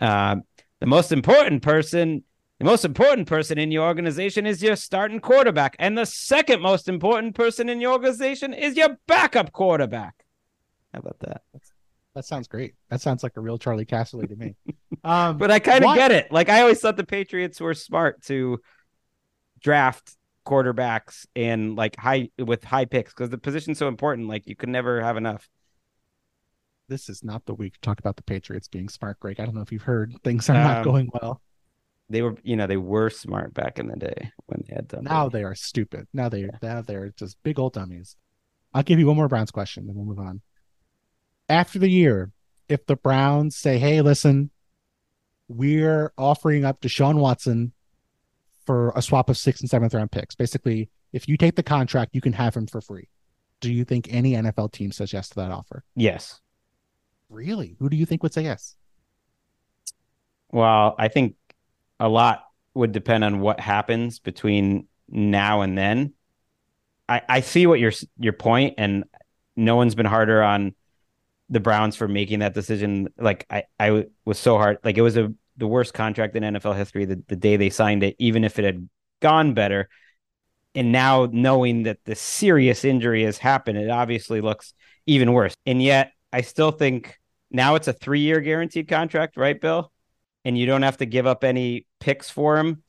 [0.00, 0.36] uh,
[0.80, 2.24] "The most important person
[2.64, 6.88] the most important person in your organization is your starting quarterback, and the second most
[6.88, 10.14] important person in your organization is your backup quarterback.
[10.94, 11.42] How about that?
[12.14, 12.74] That sounds great.
[12.88, 14.56] That sounds like a real Charley Casserly to me.
[15.02, 16.32] Um, But I kind of get it.
[16.32, 18.58] Like I always thought the Patriots were smart to
[19.60, 24.28] draft quarterbacks and like high with high picks because the position's so important.
[24.28, 25.46] Like you could never have enough.
[26.88, 29.40] this is not the week to talk about the Patriots being smart, Gregg.
[29.40, 31.42] I don't know if you've heard things are not Um, going well.
[32.10, 35.04] They were, you know, they were smart back in the day when they had done.
[35.04, 36.06] Now they are stupid.
[36.12, 38.16] Now they now they're just big old dummies.
[38.74, 40.42] I'll give you one more Browns question, then we'll move on.
[41.48, 42.32] After the year,
[42.68, 44.50] if the Browns say, "Hey, listen,
[45.48, 47.72] we're offering up Deshaun Watson
[48.66, 50.34] for a swap of sixth and seventh round picks.
[50.34, 53.08] Basically, if you take the contract, you can have him for free."
[53.60, 55.84] Do you think any NFL team says yes to that offer?
[55.96, 56.40] yes.
[57.30, 57.76] Really?
[57.78, 58.76] Who do you think would say yes?
[60.52, 61.34] Well, I think
[62.00, 66.12] a lot would depend on what happens between now and then.
[67.08, 69.04] I, I see what your your point, and
[69.56, 70.74] no one's been harder on
[71.50, 73.08] the Browns for making that decision.
[73.18, 74.78] Like I, I was so hard.
[74.82, 78.02] Like it was a the worst contract in NFL history the, the day they signed
[78.02, 78.88] it, even if it had
[79.20, 79.88] gone better.
[80.74, 84.74] And now knowing that the serious injury has happened, it obviously looks
[85.06, 85.54] even worse.
[85.64, 87.16] And yet I still think
[87.50, 89.92] now it's a three year guaranteed contract, right, Bill?
[90.44, 92.82] And you don't have to give up any picks for him.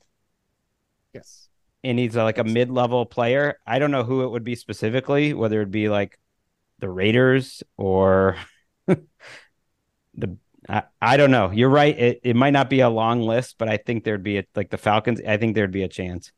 [1.14, 1.48] Yes.
[1.82, 3.58] And he's uh, like a mid level player.
[3.66, 6.18] I don't know who it would be specifically, whether it'd be like
[6.78, 8.36] the Raiders or
[8.86, 10.36] the
[10.68, 11.50] I, I don't know.
[11.50, 11.96] You're right.
[11.98, 14.70] It it might not be a long list, but I think there'd be a like
[14.70, 15.20] the Falcons.
[15.26, 16.32] I think there'd be a chance.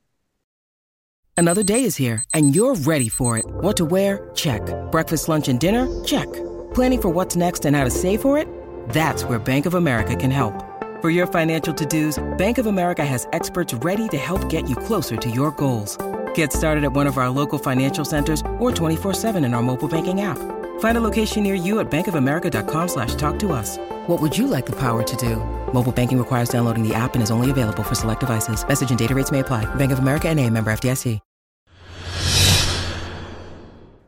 [1.37, 3.47] Another day is here, and you're ready for it.
[3.47, 4.31] What to wear?
[4.35, 4.63] Check.
[4.91, 5.87] Breakfast, lunch, and dinner?
[6.05, 6.27] Check.
[6.75, 8.49] Planning for what's next and how to save for it?
[8.89, 10.78] That's where Bank of America can help.
[11.01, 15.17] For your financial to-dos, Bank of America has experts ready to help get you closer
[15.17, 15.97] to your goals.
[16.35, 20.23] Get started at one of our local financial centers or 24-7 in our mobile banking
[20.23, 20.39] app.
[20.81, 23.79] Find a location near you at bankofamerica.com slash talk to us.
[24.09, 25.37] What would you like the power to do?
[25.73, 28.67] Mobile banking requires downloading the app and is only available for select devices.
[28.67, 29.73] Message and data rates may apply.
[29.77, 31.21] Bank of America and a member FDIC.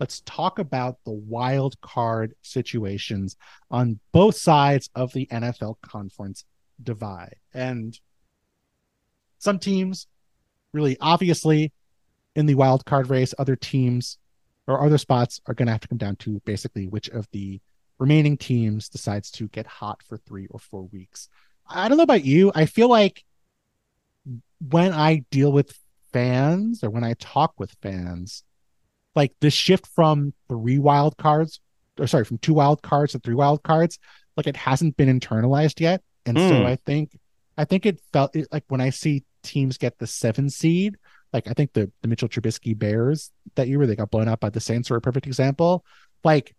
[0.00, 3.36] Let's talk about the wild card situations
[3.70, 6.46] on both sides of the NFL conference
[6.82, 7.36] divide.
[7.54, 7.98] And
[9.38, 10.06] some teams
[10.72, 11.72] really obviously
[12.36, 14.18] in the wild card race, other teams
[14.66, 17.60] or other spots are going to have to come down to basically which of the
[17.98, 21.28] remaining teams decides to get hot for three or four weeks.
[21.68, 22.52] I don't know about you.
[22.54, 23.24] I feel like
[24.68, 25.78] when I deal with
[26.12, 28.44] fans or when I talk with fans,
[29.14, 31.60] like the shift from three wild cards,
[31.98, 33.98] or sorry, from two wild cards to three wild cards,
[34.36, 36.02] like it hasn't been internalized yet.
[36.26, 36.48] And mm.
[36.48, 36.66] so hmm.
[36.66, 37.18] I think,
[37.56, 40.96] I think it felt like when I see teams get the seven seed,
[41.32, 44.40] like I think the the Mitchell Trubisky Bears that year where they got blown out
[44.40, 45.84] by the Saints are a perfect example.
[46.24, 46.54] Like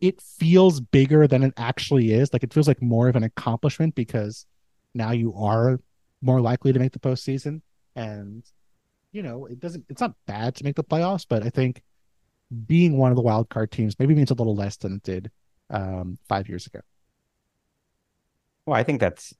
[0.00, 2.32] it feels bigger than it actually is.
[2.32, 4.46] Like it feels like more of an accomplishment because
[4.94, 5.78] now you are
[6.20, 7.60] more likely to make the postseason.
[7.94, 8.44] And
[9.12, 11.82] you know, it doesn't it's not bad to make the playoffs, but I think
[12.66, 15.30] being one of the wild card teams maybe means a little less than it did
[15.70, 16.80] um, five years ago.
[18.66, 19.34] Well, I think that's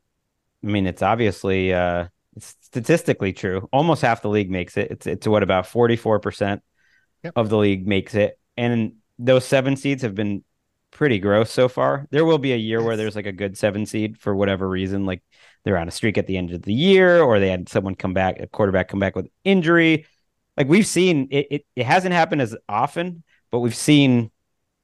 [0.65, 3.69] I mean, it's obviously uh it's statistically true.
[3.73, 4.91] Almost half the league makes it.
[4.91, 6.63] It's it's what about forty four percent
[7.37, 10.45] of the league makes it, and those seven seeds have been
[10.93, 12.07] pretty gross so far.
[12.11, 15.07] There will be a year where there's like a good seven seed for whatever reason,
[15.07, 15.23] like
[15.65, 18.15] they're on a streak at the end of the year, or they had someone come
[18.15, 20.07] back, a quarterback come back with injury.
[20.57, 24.31] Like we've seen, it it, it hasn't happened as often, but we've seen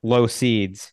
[0.02, 0.92] low seeds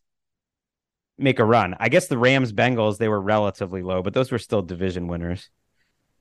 [1.17, 1.75] make a run.
[1.79, 5.49] I guess the Rams Bengals they were relatively low, but those were still division winners.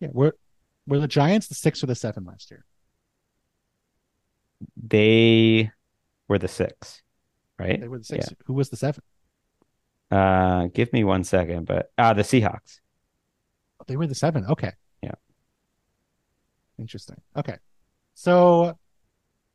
[0.01, 0.37] Yeah, were
[0.87, 2.65] were the Giants the six or the seven last year?
[4.77, 5.71] They
[6.29, 7.03] were the six,
[7.59, 7.81] right?
[7.81, 8.29] They were the six.
[8.31, 8.37] Yeah.
[8.47, 9.03] Who was the seven?
[10.11, 12.81] Uh, give me one second, but uh, the Seahawks.
[13.81, 14.45] Oh, they were the seven.
[14.47, 14.73] Okay.
[15.03, 15.15] Yeah.
[16.79, 17.21] Interesting.
[17.37, 17.57] Okay.
[18.15, 18.79] So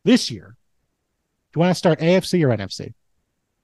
[0.03, 0.57] this year,
[1.51, 2.93] do you want to start AFC or NFC?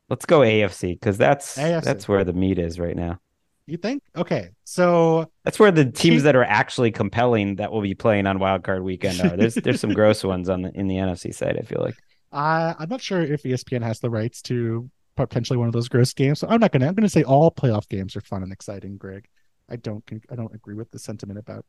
[0.10, 1.84] Let's go AFC because that's AFC.
[1.84, 3.20] that's where the meat is right now.
[3.68, 4.04] You think?
[4.16, 8.38] Okay, so that's where the teams that are actually compelling that will be playing on
[8.38, 9.36] Wild Card Weekend are.
[9.36, 11.58] There's there's some gross ones on the in the NFC side.
[11.60, 11.96] I feel like.
[12.32, 16.14] Uh, I'm not sure if ESPN has the rights to potentially one of those gross
[16.14, 16.40] games.
[16.40, 16.88] So I'm not gonna.
[16.88, 18.98] I'm gonna say all playoff games are fun and exciting.
[18.98, 19.28] Gregg,
[19.68, 20.04] I don't.
[20.30, 21.66] I don't agree with the sentiment about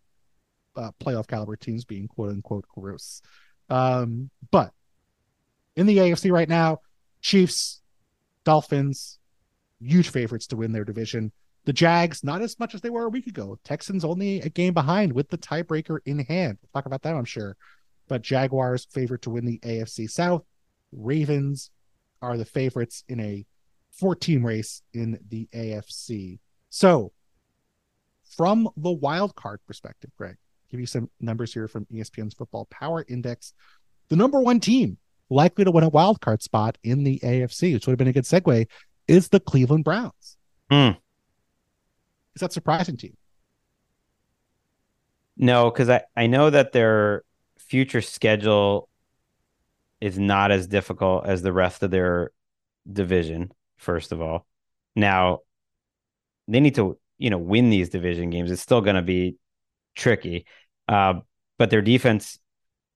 [0.76, 3.22] uh, playoff caliber teams being quote unquote gross.
[3.70, 4.72] Um, but
[5.76, 6.80] in the AFC right now,
[7.22, 7.80] Chiefs,
[8.46, 9.18] Dolphins,
[9.80, 11.32] huge favorites to win their division.
[11.64, 13.58] The Jags, not as much as they were a week ago.
[13.64, 16.58] Texans only a game behind with the tiebreaker in hand.
[16.62, 17.56] We'll talk about that, I'm sure.
[18.06, 20.44] But Jaguars favorite to win the AFC South.
[20.92, 21.72] Ravens
[22.22, 23.44] are the favorites in a
[23.98, 26.38] 14 race in the AFC.
[26.70, 27.12] So,
[28.36, 30.36] from the wild card perspective, Gregg,
[30.70, 33.54] give you some numbers here from ESPN's Football Power Index.
[34.08, 34.98] The number one team
[35.30, 38.12] likely to win a wild card spot in the AFC, which would have been a
[38.12, 38.66] good segue,
[39.08, 40.36] is the Cleveland Browns.
[40.70, 40.96] Mm.
[42.34, 43.14] Is that surprising to you?
[45.36, 47.22] No, because I, I know that their
[47.58, 48.88] future schedule
[50.00, 52.30] is not as difficult as the rest of their
[52.90, 54.46] division, first of all.
[54.94, 55.40] Now,
[56.48, 58.50] they need to, you know, win these division games.
[58.50, 59.36] It's still going to be
[59.94, 60.46] tricky.
[60.88, 61.20] Uh,
[61.58, 62.38] but their defense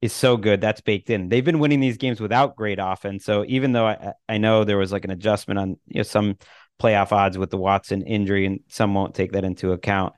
[0.03, 1.29] is so good that's baked in.
[1.29, 3.25] They've been winning these games without great offense.
[3.25, 6.39] So even though I, I know there was like an adjustment on you know some
[6.81, 10.15] playoff odds with the Watson injury, and some won't take that into account.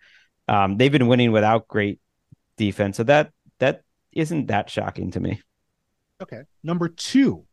[0.48, 2.00] Um, they've been winning without great
[2.56, 5.40] defense, so that that isn't that shocking to me.
[6.22, 7.44] Okay, number two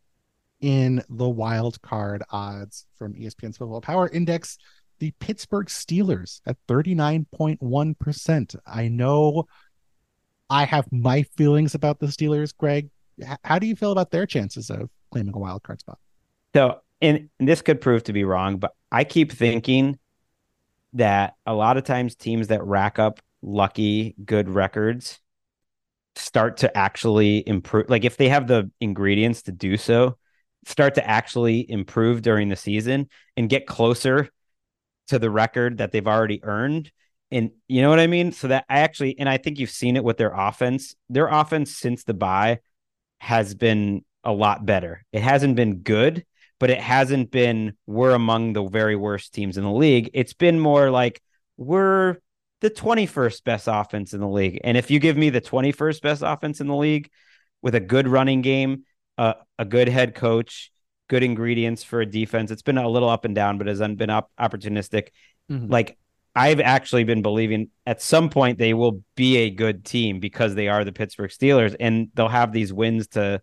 [0.61, 4.57] in the wild card odds from ESPN's Football Power Index,
[4.99, 8.53] the Pittsburgh Steelers at thirty nine point one percent.
[8.67, 9.45] I know
[10.49, 12.89] I have my feelings about the Steelers, Gregg.
[13.43, 15.99] How do you feel about their chances of claiming a wild card spot?
[16.55, 19.99] So and, this could prove to be wrong, but I keep thinking
[20.93, 25.19] that a lot of times teams that rack up lucky good records
[26.15, 30.17] start to actually improve like if they have the ingredients to do so
[30.65, 34.27] start to actually improve during the season and get closer
[35.07, 36.91] to the record that they've already earned
[37.31, 39.95] and you know what i mean so that i actually and i think you've seen
[39.95, 42.59] it with their offense their offense since the bye
[43.19, 46.25] has been a lot better it hasn't been good
[46.59, 50.09] but it hasn't been we're among the very worst teams in the league.
[50.13, 51.21] It's been more like
[51.57, 52.17] we're
[52.61, 54.59] the 21st best offense in the league.
[54.63, 57.09] And if you give me the 21st best offense in the league
[57.61, 58.83] with a good running game,
[59.17, 60.71] uh, a good head coach,
[61.07, 62.51] good ingredients for a defense.
[62.51, 65.09] It's been a little up and down, but has been up opportunistic.
[65.49, 65.71] Mhm.
[65.71, 65.97] Like
[66.39, 70.69] I've actually been believing at some point they will be a good team because they
[70.69, 73.41] are the Pittsburgh Steelers and they'll have these wins to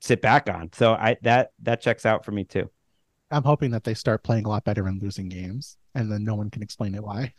[0.00, 0.70] sit back on.
[0.74, 2.68] So I that that checks out for me too.
[3.30, 6.34] I'm hoping that they start playing a lot better and losing games, and then no
[6.34, 7.32] one can explain it why.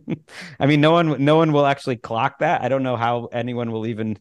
[0.60, 2.60] I mean, no one no one will actually clock that.
[2.60, 4.18] I don't know how anyone will even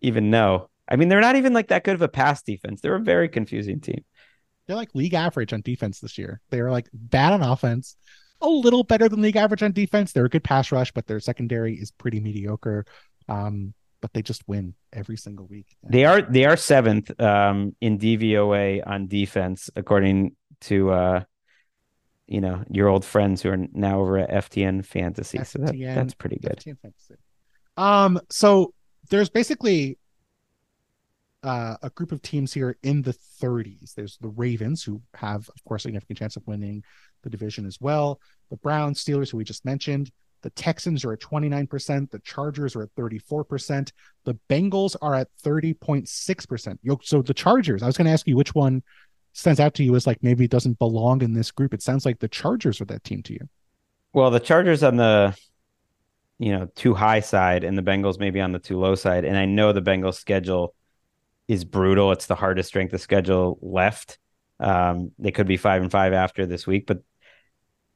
[0.00, 0.68] even know.
[0.88, 2.80] I mean, they're not even like that good of a pass defense.
[2.80, 4.04] They're a very confusing team.
[4.66, 6.40] They're like league average on defense this year.
[6.50, 7.96] They're like bad on offense,
[8.40, 10.12] a little better than league average on defense.
[10.12, 12.84] They're a good pass rush, but their secondary is pretty mediocre.
[13.28, 15.74] Um, but they just win every single week.
[15.82, 21.22] They are they are seventh um, in DVOA on defense, according to uh,
[22.26, 25.42] you know your old friends who are now over at FTN Fantasy.
[25.44, 26.58] so that, that's pretty good.
[26.58, 27.14] FTN Fantasy.
[27.76, 28.72] Um, so
[29.10, 29.98] there's basically
[31.42, 33.94] uh, a group of teams here in the 30s.
[33.94, 36.82] There's the Ravens, who have, of course, a significant chance of winning
[37.26, 38.20] the division as well.
[38.50, 40.10] The Browns, Steelers, who we just mentioned.
[40.42, 42.10] The Texans are at 29%.
[42.10, 43.90] The Chargers are at 34%.
[44.24, 46.78] The Bengals are at 30.6%.
[46.82, 48.82] Yo- So the Chargers, I was going to ask you which one
[49.32, 51.74] stands out to you as like maybe it doesn't belong in this group.
[51.74, 53.48] It sounds like the Chargers are that team to you.
[54.12, 55.36] Well, the Chargers on the
[56.38, 59.24] you know too high side, and the Bengals maybe on the too low side.
[59.24, 60.74] And I know the Bengals schedule
[61.48, 62.12] is brutal.
[62.12, 64.18] It's the hardest strength of schedule left.
[64.60, 67.02] Um, they could be five and five after this week, but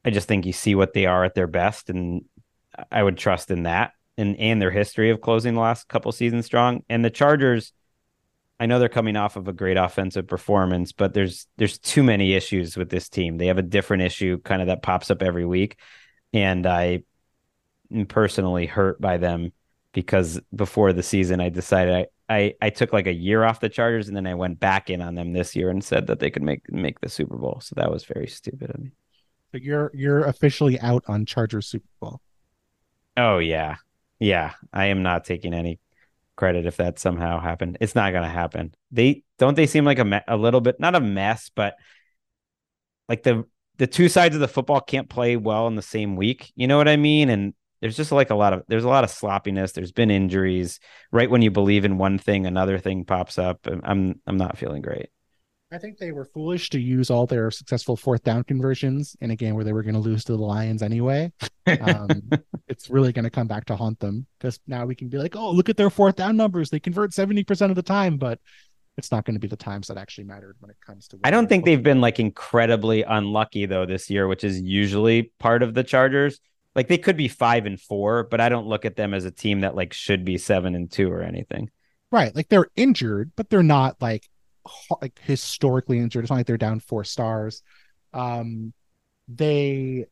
[0.03, 2.25] I just think you see what they are at their best, and
[2.91, 6.45] I would trust in that and and their history of closing the last couple seasons
[6.45, 6.83] strong.
[6.89, 7.73] And the Chargers,
[8.59, 12.33] I know they're coming off of a great offensive performance, but there's there's too many
[12.33, 13.37] issues with this team.
[13.37, 15.77] They have a different issue kind of that pops up every week,
[16.33, 17.03] and I
[17.93, 19.51] am personally hurt by them
[19.93, 22.07] because before the season I decided I.
[22.29, 25.01] I, I took like a year off the Chargers and then I went back in
[25.01, 27.59] on them this year and said that they could make make the Super Bowl.
[27.61, 28.91] So that was very stupid of me.
[29.51, 32.21] So you're you're officially out on Chargers Super Bowl.
[33.17, 33.75] Oh yeah,
[34.19, 34.53] yeah.
[34.71, 35.79] I am not taking any
[36.37, 37.77] credit if that somehow happened.
[37.81, 38.73] It's not going to happen.
[38.91, 39.55] They don't.
[39.55, 41.75] They seem like a a little bit not a mess, but
[43.09, 43.45] like the
[43.77, 46.53] the two sides of the football can't play well in the same week.
[46.55, 47.29] You know what I mean?
[47.29, 49.73] And there's just like a lot of there's a lot of sloppiness.
[49.73, 50.79] There's been injuries.
[51.11, 53.67] Right when you believe in one thing, another thing pops up.
[53.67, 55.09] I'm I'm not feeling great.
[55.71, 59.37] I think they were foolish to use all their successful fourth down conversions in a
[59.37, 61.31] game where they were going to lose to the Lions anyway.
[61.65, 62.09] Um,
[62.67, 65.37] it's really going to come back to haunt them because now we can be like,
[65.37, 66.69] oh, look at their fourth down numbers.
[66.69, 68.39] They convert 70% of the time, but
[68.97, 71.19] it's not going to be the times that actually mattered when it comes to.
[71.23, 75.63] I don't think they've been like incredibly unlucky though this year, which is usually part
[75.63, 76.41] of the Chargers.
[76.75, 79.31] Like they could be five and four, but I don't look at them as a
[79.31, 81.69] team that like should be seven and two or anything.
[82.11, 82.35] Right.
[82.35, 84.27] Like they're injured, but they're not like
[85.01, 86.23] like historically injured.
[86.23, 87.63] It's not like they're down four stars.
[88.13, 88.73] Um,
[89.27, 90.05] they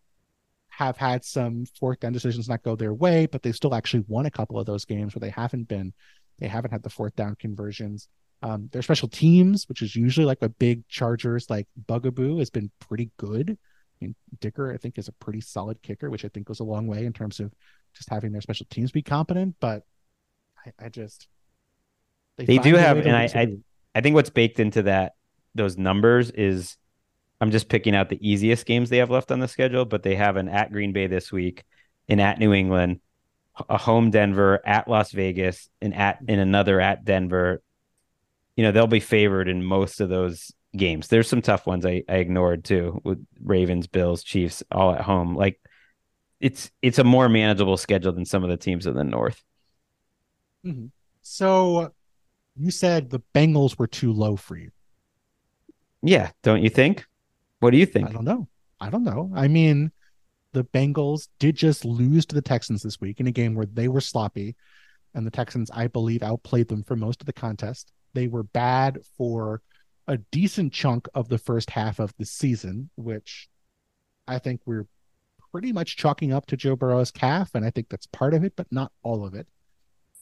[0.69, 4.25] have had some fourth down decisions not go their way, but they've still actually won
[4.25, 5.93] a couple of those games where they haven't been,
[6.39, 8.07] they haven't had the fourth down conversions.
[8.41, 12.71] Um, their special teams, which is usually like a big Chargers like bugaboo, has been
[12.79, 13.49] pretty good.
[13.51, 16.63] I mean, Dicker, I think, is a pretty solid kicker, which I think goes a
[16.63, 17.51] long way in terms of
[17.93, 19.55] just having their special teams be competent.
[19.59, 19.83] But
[20.65, 21.27] I, I just
[22.37, 23.57] They find do have- and I- I-.
[23.95, 25.13] I think what's baked into that
[25.55, 26.77] those numbers is
[27.41, 30.15] I'm just picking out the easiest games they have left on the schedule, but they
[30.15, 31.63] have an at Green Bay this week,
[32.07, 32.99] an at New England,
[33.69, 37.61] a home Denver, at Las Vegas, and at in another at Denver.
[38.55, 41.07] You know, they'll be favored in most of those games.
[41.07, 45.35] There's some tough ones I, I ignored too, with Ravens, Bills, Chiefs, all at home.
[45.35, 45.59] Like
[46.39, 49.41] it's it's a more manageable schedule than some of the teams in the north.
[50.65, 50.91] Mhm.
[51.21, 51.93] So
[52.59, 54.71] you said the Bengals were too low for you.
[56.01, 57.05] Yeah, don't you think?
[57.59, 58.09] What do you think?
[58.09, 58.47] I don't know.
[58.79, 59.31] I don't know.
[59.33, 59.91] I mean,
[60.53, 63.87] the Bengals did just lose to the Texans this week in a game where they
[63.87, 64.55] were sloppy,
[65.13, 67.91] and the Texans, I believe, outplayed them for most of the contest.
[68.13, 69.61] They were bad for
[70.07, 73.47] a decent chunk of the first half of the season, which
[74.27, 74.87] I think we're
[75.51, 78.53] pretty much chalking up to Joe Burrow's calf, and I think that's part of it,
[78.55, 79.47] but not all of it.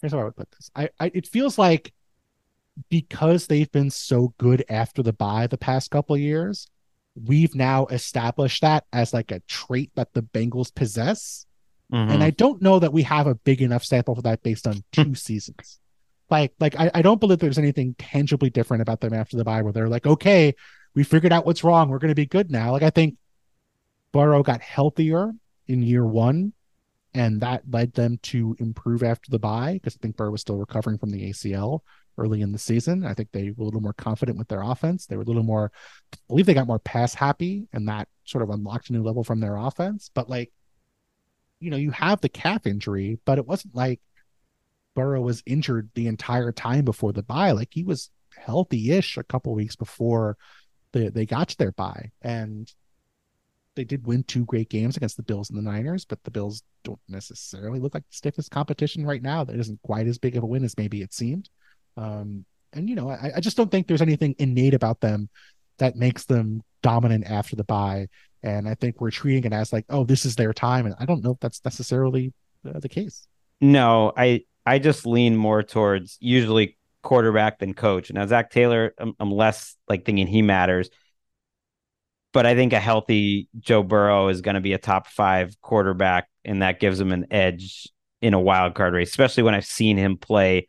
[0.01, 0.69] Here's how I would put this.
[0.75, 1.93] I, I it feels like
[2.89, 6.67] because they've been so good after the bye the past couple of years,
[7.15, 11.45] we've now established that as like a trait that the Bengals possess.
[11.91, 12.11] Mhm.
[12.11, 14.83] And I don't know that we have a big enough sample for that based on
[14.91, 15.79] two seasons.
[16.29, 19.61] Like, like I, I don't believe there's anything tangibly different about them after the bye
[19.61, 20.53] where they're like, okay,
[20.93, 21.89] we figured out what's wrong.
[21.89, 22.71] We're going to be good now.
[22.71, 23.15] Like, I think
[24.11, 25.31] Burrow got healthier
[25.67, 26.53] in year one,
[27.13, 30.57] and that led them to improve after the bye because I think Burrow was still
[30.57, 31.81] recovering from the ACL
[32.17, 33.05] early in the season.
[33.05, 35.05] I think they were a little more confident with their offense.
[35.05, 35.71] They were a little more,
[36.13, 39.23] I believe they got more pass happy, and that sort of unlocked a new level
[39.23, 40.09] from their offense.
[40.13, 40.51] But like,
[41.59, 44.01] you know, you have the calf injury, but it wasn't like
[44.95, 47.51] Burrow was injured the entire time before the bye.
[47.51, 50.37] Like he was healthy-ish a couple weeks before
[50.91, 52.71] they they got to their bye, and
[53.75, 56.05] they did win two great games against the Bills and the Niners.
[56.05, 59.43] But the Bills don't necessarily look like the stiffest competition right now.
[59.43, 61.49] That isn't quite as big of a win as maybe it seemed.
[61.97, 65.29] Um, and you know, I, I just don't think there's anything innate about them
[65.79, 68.07] that makes them dominant after the bye.
[68.43, 71.05] And I think we're treating it as like, oh, this is their time, and I
[71.05, 72.33] don't know if that's necessarily
[72.67, 73.27] uh, the case.
[73.59, 78.11] No, I I just lean more towards usually quarterback than coach.
[78.11, 80.89] Now Zac Taylor, I'm, I'm less like thinking he matters,
[82.31, 86.29] but I think a healthy Joe Burrow is going to be a top five quarterback,
[86.45, 87.87] and that gives him an edge
[88.21, 90.67] in a wild card race, especially when I've seen him play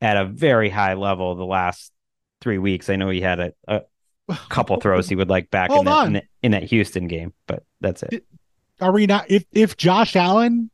[0.00, 1.92] at a very high level the last
[2.40, 2.88] three weeks.
[2.88, 3.82] I know he had a, a
[4.48, 7.64] couple throws he would like back in that, in, the, in that Houston game, but
[7.80, 8.24] that's it.
[8.80, 9.30] Are we not?
[9.30, 10.70] If if Josh Allen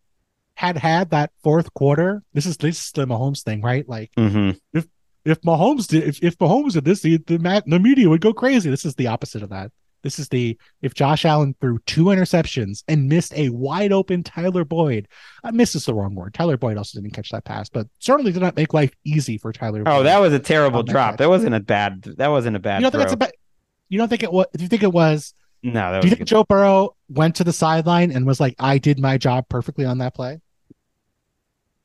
[0.54, 3.88] had had that fourth quarter, this is this is the Mahomes thing, right?
[3.88, 4.58] Like mm-hmm.
[4.76, 4.86] if
[5.24, 8.70] if Mahomes did if, if Mahomes did this, the the, the media would go crazy.
[8.70, 9.70] This is the opposite of that.
[10.02, 14.64] This is the if Josh Allen threw two interceptions and missed a wide open Tyler
[14.64, 15.08] Boyd.
[15.44, 16.34] Uh, miss is the wrong word.
[16.34, 19.52] Tyler Boyd also didn't catch that pass, but certainly did not make life easy for
[19.52, 19.82] Tyler.
[19.86, 21.12] Oh, Boyd that was a terrible drop.
[21.12, 22.02] That, that, wasn't a bad.
[22.02, 22.80] That wasn't a bad.
[22.80, 23.32] You don't think it's a bad.
[23.88, 24.46] You don't think it was?
[24.54, 25.34] Do you think it was?
[25.62, 26.00] No.
[26.00, 26.26] do you think.
[26.26, 29.98] Joe Burrow went to the sideline and was like, "I did my job perfectly on
[29.98, 30.40] that play"?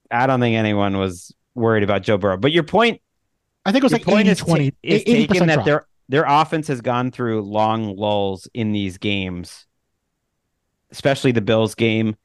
[0.09, 2.37] I don't think anyone was worried about Joe Burrow.
[2.37, 3.01] But your point,
[3.65, 4.71] I think it was like 80 is 20.
[4.71, 9.65] T- is taken that their their offense has gone through long lulls in these games,
[10.91, 12.15] especially the Bills game,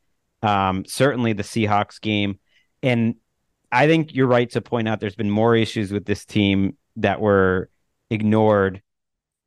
[0.43, 2.39] um, certainly the Seahawks game,
[2.83, 3.17] and
[3.71, 7.21] I think you're right to point out there's been more issues with this team that
[7.21, 7.71] were
[8.11, 8.83] ignored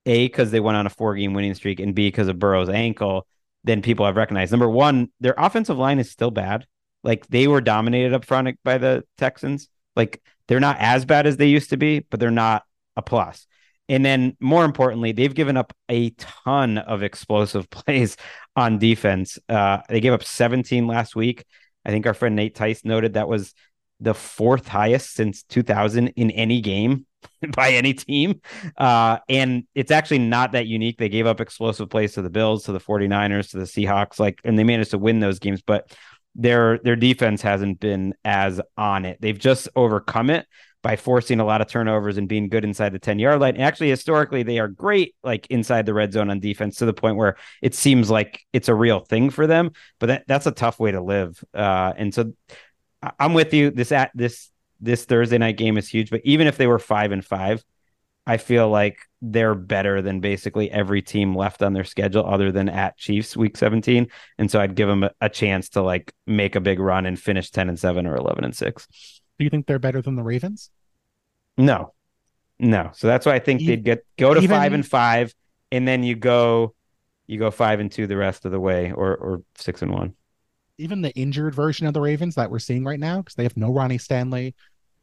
[0.07, 2.69] a, because they went on a four game winning streak, and B, because of Burrow's
[2.69, 3.27] ankle,
[3.63, 4.51] than people have recognized.
[4.51, 6.65] Number one, their offensive line is still bad.
[7.03, 9.69] Like they were dominated up front by the Texans.
[9.95, 12.63] Like they're not as bad as they used to be, but they're not
[12.95, 13.47] a plus.
[13.88, 18.17] And then more importantly, they've given up a ton of explosive plays
[18.55, 19.38] on defense.
[19.47, 21.45] Uh, they gave up 17 last week.
[21.86, 23.53] I think our friend Nate Tice noted that was
[23.99, 27.05] the fourth highest since 2000 in any game
[27.55, 28.41] by any team.
[28.77, 30.97] Uh, and it's actually not that unique.
[30.97, 34.41] They gave up explosive plays to the Bills, to the 49ers, to the Seahawks, like,
[34.43, 35.95] and they managed to win those games, but
[36.38, 39.19] their their defense hasn't been as on it.
[39.21, 40.45] They've just overcome it
[40.86, 43.57] by forcing a lot of turnovers and being good inside the 10 yard line.
[43.57, 47.17] Actually, historically, they are great like inside the red zone on defense to the point
[47.17, 49.71] where it seems like it's a real thing for them.
[49.99, 51.43] But that, that's a tough way to live.
[51.55, 52.33] Uh, and so
[53.17, 53.71] I'm with you.
[53.71, 56.11] This at this this Thursday night game is huge.
[56.11, 57.65] But even if they were five and five,
[58.27, 62.69] I feel like they're better than basically every team left on their schedule other than
[62.69, 64.05] at Chiefs week 17.
[64.38, 67.19] And so I'd give them a, a chance to like make a big run and
[67.19, 68.88] finish 10 and 7 or 11 and 6.
[69.38, 70.69] Do you think they're better than the Ravens?
[71.57, 71.93] No.
[72.59, 72.91] No.
[72.93, 75.36] So that's why I think they'd get go to even, 5 and 5
[75.71, 76.73] and then you go
[77.27, 80.13] you go 5 and 2 the rest of the way or or 6 and 1
[80.77, 83.57] even the injured version of the Ravens that we're seeing right now, because they have
[83.57, 84.55] no Ronnie Stanley,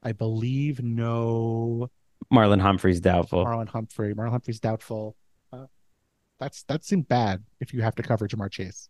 [0.03, 1.91] I believe no
[2.33, 3.45] Marlon Humphrey's doubtful.
[3.45, 5.17] Marlon Humphrey, Marlon Humphrey's doubtful.
[5.53, 5.67] Uh,
[6.39, 8.89] that's that seemed bad if you have to cover Ja'Marr Chase.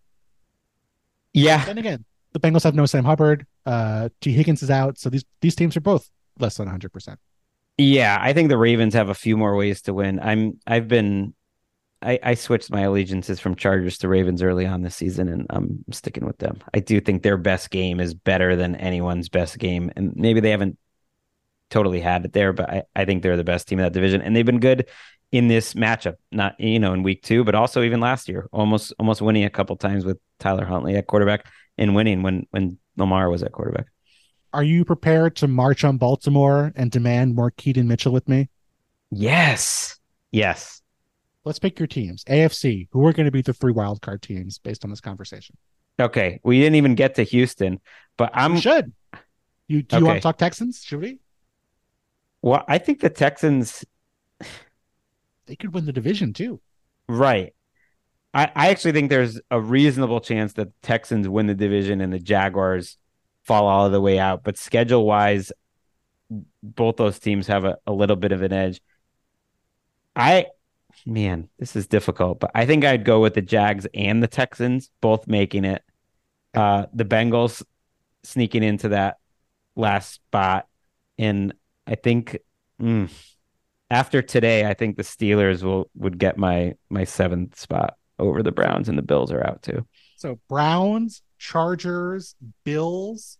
[1.32, 1.64] Yeah.
[1.64, 3.46] Then again, the Bengals have no Sam Hubbard.
[3.66, 6.08] Uh, Tee Higgins is out, so these these teams are both
[6.38, 6.92] less than 100.
[6.92, 7.18] percent
[7.78, 10.18] Yeah, I think the Ravens have a few more ways to win.
[10.20, 11.34] I'm I've been
[12.02, 15.84] I, I switched my allegiances from Chargers to Ravens early on this season, and I'm
[15.90, 16.58] sticking with them.
[16.74, 20.50] I do think their best game is better than anyone's best game, and maybe they
[20.50, 20.78] haven't
[21.70, 24.20] totally had it there, but I, I think they're the best team in that division,
[24.20, 24.88] and they've been good
[25.30, 26.16] in this matchup.
[26.32, 29.50] Not you know in week two, but also even last year, almost almost winning a
[29.50, 31.46] couple times with Tyler Huntley at quarterback
[31.78, 33.86] and winning when when Lamar was at quarterback.
[34.52, 38.50] Are you prepared to march on Baltimore and demand more Keaton Mitchell with me?
[39.10, 39.98] Yes.
[40.30, 40.82] Yes
[41.44, 42.24] let's pick your teams.
[42.24, 45.56] AFC, who are going to be the three wildcard teams based on this conversation?
[46.00, 46.40] Okay.
[46.42, 47.80] We didn't even get to Houston,
[48.16, 48.92] but I'm we should.
[49.68, 50.82] You do you want to talk Texans?
[50.82, 51.18] Should we?
[52.42, 53.84] Well, I think the Texans
[55.46, 56.60] they could win the division too.
[57.08, 57.54] Right.
[58.34, 62.12] I, I actually think there's a reasonable chance that the Texans win the division and
[62.12, 62.96] the Jaguars
[63.44, 64.42] fall all the way out.
[64.42, 65.52] But schedule wise,
[66.62, 68.80] both those teams have a, a little bit of an edge.
[70.16, 70.46] I
[71.06, 74.90] man, this is difficult, but I think I'd go with the Jags and the Texans
[75.00, 75.82] both making it.
[76.54, 77.62] Uh, the Bengals
[78.24, 79.18] sneaking into that
[79.74, 80.68] last spot,
[81.18, 81.54] and
[81.86, 82.38] I think
[82.80, 83.08] Mm.
[83.90, 88.52] After today, I think the Steelers will would get my my seventh spot over the
[88.52, 89.86] Browns, and the Bills are out too.
[90.16, 93.38] So Browns, Chargers, Bills,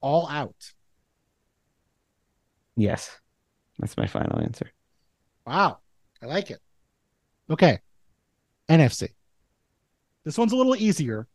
[0.00, 0.54] all out.
[2.76, 3.10] Yes,
[3.78, 4.70] that's my final answer.
[5.46, 5.78] Wow,
[6.22, 6.60] I like it.
[7.50, 7.78] Okay,
[8.68, 9.08] NFC.
[10.24, 11.26] This one's a little easier.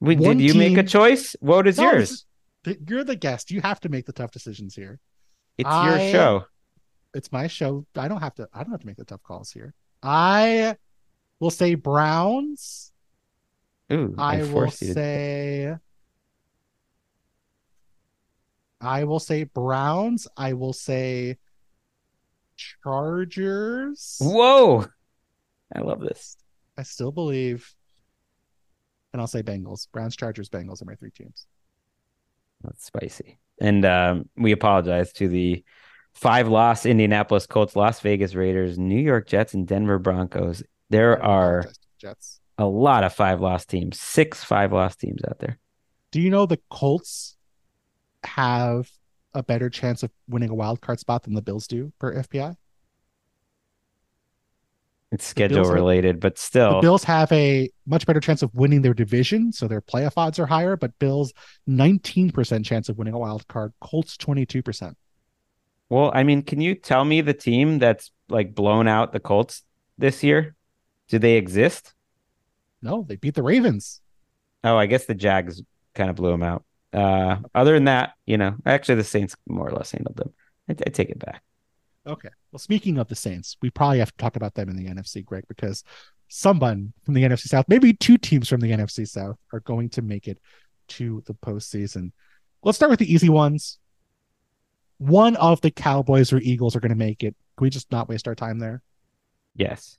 [0.00, 1.34] Wait, did you make a choice?
[1.40, 2.10] What is No, yours?
[2.64, 3.50] is- You're the guest.
[3.50, 5.00] You have to make the tough decisions here.
[5.58, 6.44] It's I- your show.
[7.14, 7.84] It's my show.
[7.96, 8.48] I don't have to.
[8.54, 9.74] I don't have to make the tough calls here.
[10.02, 10.76] I
[11.42, 12.92] will say Browns.
[13.92, 15.74] Ooh, I, will forced you to- say.
[18.80, 20.28] I will say Browns.
[20.36, 21.38] I will say
[22.56, 24.18] Chargers.
[24.20, 24.86] Whoa,
[25.74, 26.36] I love this.
[26.78, 27.74] I still believe.
[29.12, 29.88] And I'll say Bengals.
[29.90, 31.46] Browns, Chargers, Bengals are my three teams.
[32.62, 33.40] That's spicy.
[33.60, 35.64] And um, we apologize to the
[36.14, 40.62] five loss Indianapolis Colts, Las Vegas Raiders, New York Jets, and Denver Broncos.
[40.92, 42.40] There I are apologize to the Jets.
[42.58, 45.58] a lot of five loss teams, six five loss teams out there.
[46.12, 47.36] Do you know the Colts
[48.24, 48.90] have
[49.34, 52.56] a better chance of winning a wild card spot than the Bills do per FPI?
[55.10, 58.42] It's The Bills schedule are- related, but The still, Bills have a much better chance
[58.42, 61.32] of winning their division, so their playoff odds are higher, but Bills
[61.68, 64.94] 19% chance of winning a wild card, Colts 22%.
[65.90, 69.62] well, I mean, can you tell me the team that's like blown out the Colts
[69.98, 70.54] this year?
[71.08, 71.94] Do they exist?
[72.80, 74.00] No, they beat the Ravens.
[74.64, 75.62] Oh, I guess the Jags
[75.94, 76.64] kind of blew them out.
[76.92, 80.32] Uh, other than that, you know, actually the Saints more or less handled them.
[80.68, 81.42] I, I take it back.
[82.06, 82.28] Okay.
[82.50, 85.24] Well, speaking of the Saints, we probably have to talk about them in the NFC,
[85.24, 85.84] Gregg, because
[86.28, 90.02] someone from the NFC South, maybe two teams from the NFC South, are going to
[90.02, 90.38] make it
[90.88, 92.12] to the postseason.
[92.62, 93.78] Let's start with the easy ones.
[94.98, 97.34] One of the Cowboys or Eagles are going to make it.
[97.56, 98.82] Can we just not waste our time there?
[99.54, 99.98] Yes.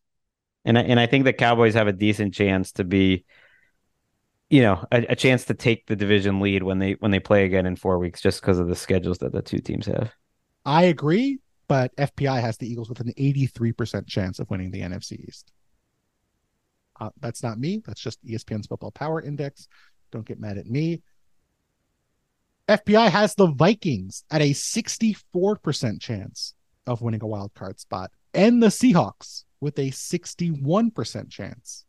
[0.65, 3.25] And I, and I think the Cowboys have a decent chance to be,
[4.49, 7.45] you know, a, a chance to take the division lead when they when they play
[7.45, 10.11] again in four weeks, just because of the schedules that the two teams have.
[10.65, 15.27] I agree, but FPI has the Eagles with an 83% chance of winning the NFC
[15.27, 15.51] East.
[16.99, 17.81] Uh, that's not me.
[17.85, 19.67] That's just ESPN's Football Power Index.
[20.11, 21.01] Don't get mad at me.
[22.69, 26.53] FPI has the Vikings at a 64% chance
[26.87, 31.85] of winning a wild card spot, and the Seahawks with a 61% chance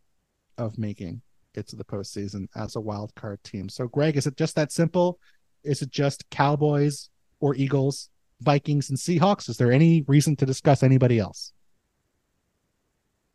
[0.56, 1.20] of making
[1.54, 3.68] it to the postseason as a wild card team.
[3.68, 5.18] So, Gregg, is it just that simple?
[5.64, 7.10] Is it just Cowboys
[7.40, 8.10] or Eagles,
[8.40, 9.48] Vikings, and Seahawks?
[9.48, 11.52] Is there any reason to discuss anybody else?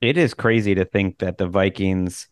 [0.01, 2.29] It is crazy to think that the Vikings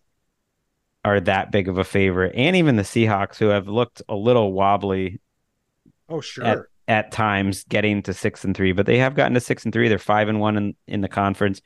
[1.03, 4.53] are that big of a favorite, and even the Seahawks, who have looked a little
[4.53, 5.19] wobbly
[6.09, 9.65] Oh, at, at times, getting to six and three, but they have gotten to six
[9.65, 9.89] and three.
[9.89, 11.61] They're five and one in, in the conference.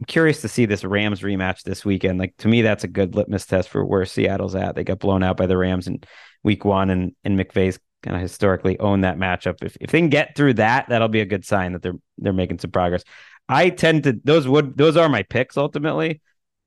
[0.00, 2.18] I'm curious to see this Rams rematch this weekend.
[2.18, 4.76] Like to me, that's a good litmus test for where Seattle's at.
[4.76, 6.00] They got blown out by the Rams in
[6.44, 9.62] week one, and and McVay's kind of historically owned that matchup.
[9.62, 12.32] If if they can get through that, that'll be a good sign that they're they're
[12.32, 13.02] making some progress.
[13.48, 16.20] I tend to those would those are my picks ultimately.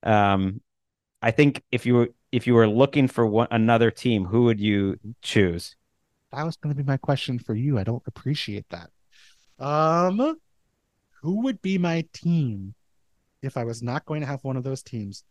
[0.04, 0.62] Um,
[1.22, 4.60] I think if you were if you were looking for one another team, who would
[4.60, 5.76] you choose?
[6.32, 7.78] That was going to be my question for you.
[7.78, 8.90] I don't appreciate that.
[9.60, 10.38] Um,
[11.22, 12.74] who would be my team
[13.42, 15.24] if I was not going to have one of those teams?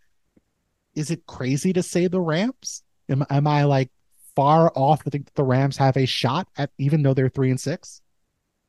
[0.94, 2.82] Is it crazy to say the Rams?
[3.08, 3.90] Am, am I like
[4.34, 7.50] far off to think that the Rams have a shot at even though they're three
[7.50, 8.00] and six?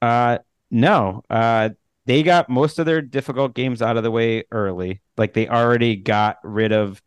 [0.02, 0.40] Uh,
[0.70, 1.24] no.
[1.30, 1.70] Uh,
[2.06, 5.02] they got most of their difficult games out of the way early.
[5.18, 7.02] Like they already got rid of.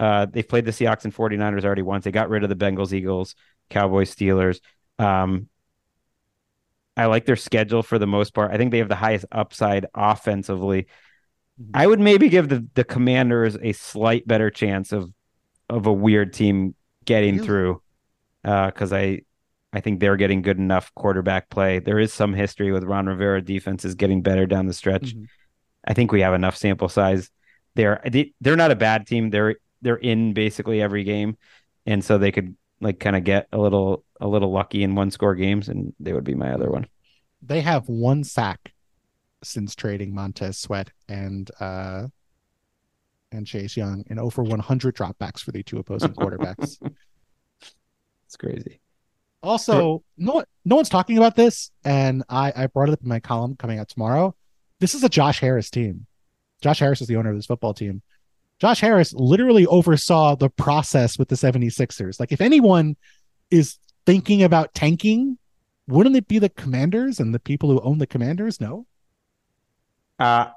[0.00, 2.04] Uh, they've played the Seahawks and 49ers already once.
[2.04, 3.36] They got rid of the Bengals, Eagles,
[3.70, 4.60] Cowboys, Steelers.
[4.98, 5.48] Um,
[6.96, 8.50] I like their schedule for the most part.
[8.52, 10.88] I think they have the highest upside offensively.
[11.74, 15.12] I would maybe give the the Commanders a slight better chance of
[15.68, 17.46] of a weird team getting Really?
[17.46, 17.82] through
[18.42, 19.22] because I
[19.72, 21.78] I think they're getting good enough quarterback play.
[21.78, 25.14] There is some history with Ron Rivera defenses getting better down the stretch.
[25.14, 25.26] Mhm.
[25.86, 27.30] I think we have enough sample size.
[27.74, 29.30] They're they, they're not a bad team.
[29.30, 31.36] They're they're in basically every game,
[31.86, 35.10] and so they could like kind of get a little a little lucky in one
[35.10, 36.86] score games, and they would be my other one.
[37.40, 38.72] They have one sack
[39.42, 42.06] since trading Montez Sweat and uh
[43.30, 46.78] and Chase Young and over 100 dropbacks for the two opposing quarterbacks.
[48.26, 48.80] It's crazy.
[49.42, 53.20] Also, no no one's talking about this, and I, I brought it up in my
[53.20, 54.34] column coming out tomorrow.
[54.80, 56.06] This is a Josh Harris team.
[56.62, 58.00] Josh Harris is the owner of this football team.
[58.58, 62.18] Josh Harris literally oversaw the process with the 76ers.
[62.18, 62.96] Like, if anyone
[63.50, 63.76] is
[64.06, 65.36] thinking about tanking
[65.88, 68.60] wouldn't it be the commanders and the people who own the commanders?
[68.60, 68.86] No.
[70.22, 70.50] Uh,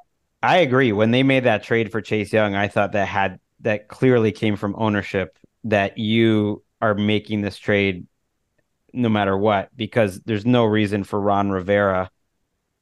[0.44, 0.92] I agree.
[0.92, 4.58] When they made that trade for Chase Young, I thought that had that clearly came
[4.58, 8.06] from ownership that you are making this trade
[8.94, 12.12] no matter what because there's no reason for Ron Rivera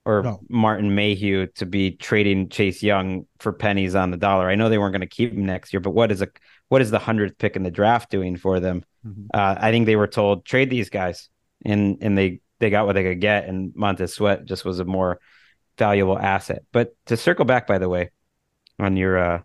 [0.05, 0.41] or No.
[0.49, 4.49] Martin Mayhew to be trading Chase Young for pennies on the dollar.
[4.49, 6.27] I know they weren't going to keep him next year, but what is a
[6.67, 8.83] what is the hundredth pick in the draft doing for them?
[9.07, 9.27] Mhm.
[9.33, 11.29] Uh, I think they were told trade these guys,
[11.63, 14.85] and and they they got what they could get, and Montez Sweat just was a
[14.85, 15.19] more
[15.77, 16.63] valuable asset.
[16.71, 18.11] But to circle back, by the way,
[18.79, 19.41] on your uh,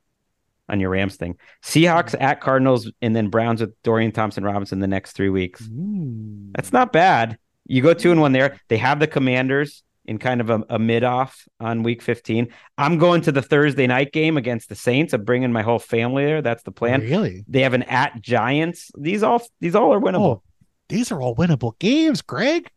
[0.68, 4.86] on your Rams thing, Seahawks at Cardinals, and then Browns with Dorian Thompson Robinson the
[4.86, 5.62] next three weeks.
[5.62, 6.52] Mm.
[6.54, 7.38] That's not bad.
[7.66, 8.60] You go two and one there.
[8.68, 12.48] They have the Commanders in kind of a, a mid off on week 15.
[12.78, 15.12] I'm going to the Thursday night game against the Saints.
[15.12, 16.40] I'm bringing my whole family there.
[16.40, 17.02] That's the plan.
[17.02, 17.44] Really?
[17.46, 18.90] They have an at Giants.
[18.96, 20.36] These all these all are winnable.
[20.36, 20.42] Oh,
[20.88, 22.70] these are all winnable games, Gregg.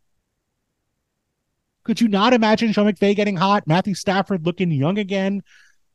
[1.84, 3.66] Could you not imagine Sean McVay getting hot?
[3.68, 5.42] Matthew Stafford looking young again.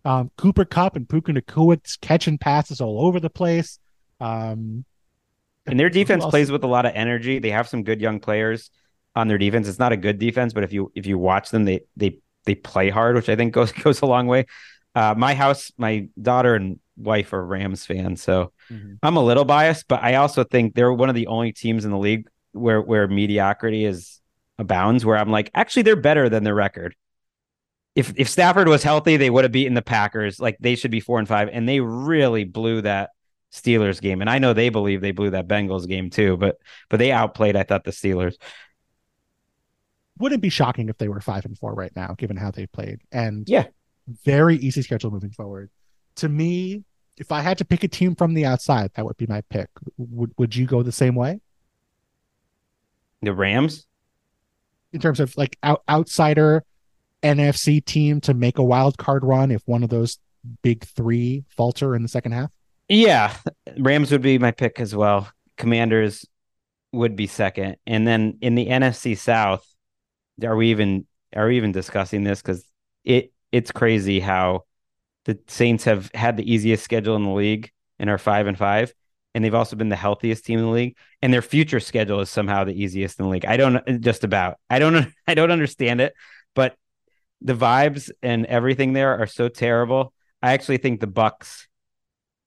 [0.05, 3.79] Um, Cooper Kupp and Puka Nacua catching passes all over the place.
[4.21, 4.85] Um,
[5.67, 7.39] And their defense plays with a lot of energy.
[7.39, 8.71] They have some good young players
[9.15, 9.69] on their defense.
[9.69, 12.55] It's not a good defense, but if you if you watch them, they they they
[12.55, 14.47] play hard, which I think goes goes a long way.
[14.95, 18.99] Uh, my house, my daughter and wife are Rams fans, so Mhm.
[19.03, 21.91] I'm a little biased, but I also think they're one of the only teams in
[21.91, 24.21] the league where where mediocrity is
[24.59, 25.05] abounds.
[25.05, 26.95] Where I'm like, actually, they're better than their record.
[27.95, 30.39] If if Stafford was healthy, they would have beaten the Packers.
[30.39, 33.11] Like they should be four and five, and they really blew that
[33.53, 34.21] Steelers game.
[34.21, 36.57] And I know they believe they blew that Bengals game too, but
[36.91, 37.57] but they outplayed.
[37.57, 38.37] I thought the Steelers.
[40.19, 43.01] wouldn't be shocking if they were five and four right now, given how they played.
[43.13, 43.67] And Yeah.
[44.25, 45.71] very easy schedule moving forward.
[46.17, 46.85] To me,
[47.19, 49.69] if I had to pick a team from the outside, that would be my pick.
[49.99, 51.41] Would would you go the same way
[53.23, 53.86] The Rams.
[54.93, 56.65] In terms of like out, outsider
[57.23, 60.19] NFC team to make a wild card run if one of those
[60.63, 62.51] big three falter in the second half?
[62.89, 63.35] Yeah,
[63.79, 65.29] Rams would be my pick as well.
[65.57, 66.25] Commanders
[66.93, 69.67] would be second, and then in the NFC South,
[70.43, 72.41] are we even are we even discussing this?
[72.41, 72.65] Because
[73.05, 74.65] it it's crazy how
[75.25, 78.95] the Saints have had the easiest schedule in the league and are five and five,
[79.37, 82.31] and they've also been the healthiest team in the league, and their future schedule is
[82.31, 83.45] somehow the easiest in the league.
[83.45, 86.15] I don't uh, just about I don't I don't understand it,
[86.55, 86.75] but
[87.43, 90.15] the vibes and everything there are so terrible.
[90.43, 91.67] I actually think the Bucs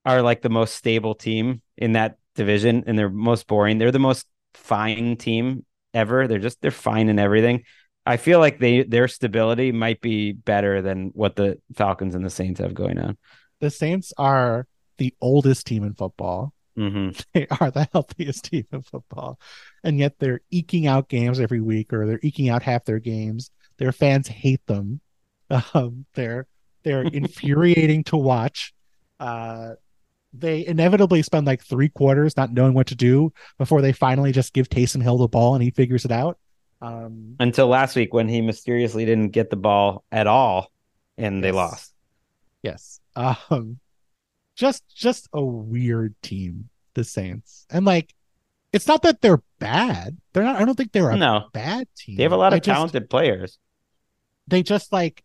[0.04, 3.78] are like the most stable team in that division and they're most boring.
[3.78, 4.26] They're the most
[4.56, 6.28] fine team ever.
[6.28, 7.66] They're just they're fine in everything.
[8.04, 12.32] I feel like they their stability might be better than what the Falcons and the
[12.32, 13.16] Saints have going on.
[13.60, 14.66] The Saints are
[14.98, 16.52] the oldest team in football.
[16.76, 19.40] Hmm They are the healthiest team in football.
[19.84, 23.52] And yet they're eking out games every week or they're eking out half their games.
[23.78, 25.02] Their fans hate them.
[25.74, 26.46] Um, they're
[26.84, 28.72] they're infuriating to watch.
[29.20, 29.72] Uh,
[30.32, 34.54] they inevitably spend like three quarters not knowing what to do before they finally just
[34.54, 36.38] give Taysom Hill the ball and he figures it out.
[36.84, 40.72] Um, Until last week when he mysteriously didn't get the ball at all
[41.18, 41.94] and they lost.
[42.62, 43.00] Yes.
[43.16, 43.80] Um
[44.60, 47.66] just just a weird team, the Saints.
[47.70, 48.14] And like
[48.74, 50.18] it's not that they're bad.
[50.34, 52.18] They're not I don't think they're a No, bad team.
[52.18, 53.58] they have a lot I of just- talented players.
[54.48, 55.24] They just like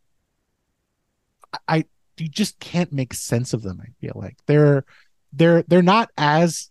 [1.52, 1.84] I, I
[2.16, 4.36] you just can't make sense of them, I feel like.
[4.46, 4.84] They're
[5.32, 6.70] they're they're not as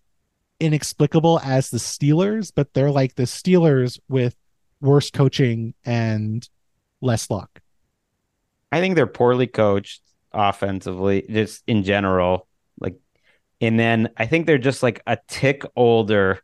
[0.61, 4.35] inexplicable as the Steelers, but they're like the Steelers with
[4.79, 6.47] worse coaching and
[7.01, 7.59] less luck.
[8.71, 10.01] I think they're poorly coached
[10.31, 12.47] offensively, just in general.
[12.79, 12.95] Like,
[13.61, 16.39] and then I think they're just like a tick older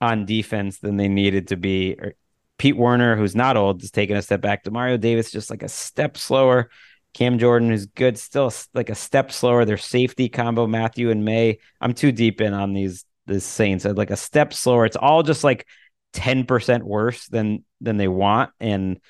[0.00, 1.94] on defense than they needed to be.
[1.98, 2.14] Or
[2.58, 4.64] Pete Werner, who's not old, is taking a step back.
[4.64, 6.70] Demario Davis just like a step slower.
[7.12, 9.64] Cam Jordan, who's good, still like a step slower.
[9.64, 11.58] Their safety combo, Mathieu and Maye.
[11.80, 13.84] I'm too deep in on these the Saints.
[13.84, 14.84] Like a step slower.
[14.84, 15.66] It's all just like
[16.12, 19.00] ten percent worse than than they want, and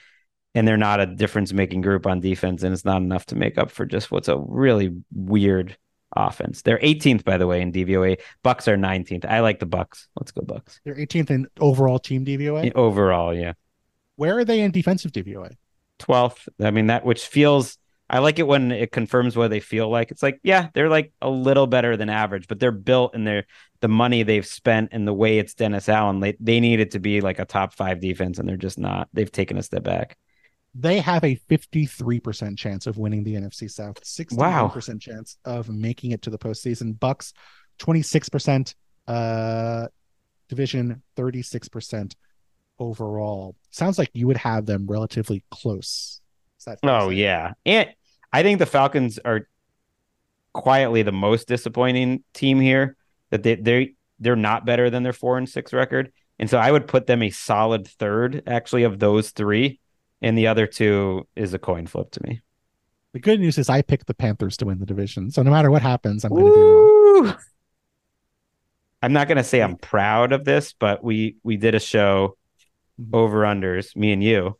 [0.55, 3.59] and they're not a difference making group on defense, and it's not enough to make
[3.59, 5.77] up for just what's a really weird
[6.17, 6.63] offense.
[6.63, 8.21] They're 18th, by the way, in DVOA.
[8.45, 9.25] Bucs are 19th.
[9.25, 10.07] I like the Bucs.
[10.19, 10.81] Let's go Bucs.
[10.85, 12.73] They're 18th in overall team DVOA.
[12.75, 13.53] Overall, yeah.
[14.17, 15.53] Where are they in defensive DVOA?
[16.01, 16.49] 12th.
[16.61, 20.11] I mean, that which feels I like it when it confirms what they feel like.
[20.11, 23.47] It's like, yeah, they're like a little better than average, but they're built and they're
[23.81, 26.21] the money they've spent and the way it's Dennis Allen.
[26.21, 29.09] They they needed to be like a top five defense, and they're just not.
[29.13, 30.19] They've taken a step back.
[30.75, 36.23] They have a 53% chance of winning the NFC South, 61% chance of making it
[36.23, 36.99] to the postseason.
[36.99, 37.33] Bucs,
[37.79, 38.75] 26%,
[39.07, 39.87] uh,
[40.49, 42.15] division, 36%.
[42.81, 43.55] overall.
[43.71, 46.21] Sounds like you would have them relatively close.
[46.83, 47.89] oh yeah, and
[48.33, 49.49] I think the Falcons are
[50.53, 52.97] quietly the most disappointing team here.
[53.31, 56.71] That they they they're not better than their four and six record, and so I
[56.71, 59.79] would put them a solid third actually of those three,
[60.25, 62.41] and the other two is a coin flip to me.
[63.13, 65.71] The good news is I picked the Panthers to win the division, so no matter
[65.71, 67.37] what happens, I'm going to be wrong.
[69.03, 72.39] I'm not going to say I'm proud of this, but we we did a show
[73.01, 73.15] mm-hmm.
[73.15, 74.59] over unders, me and you.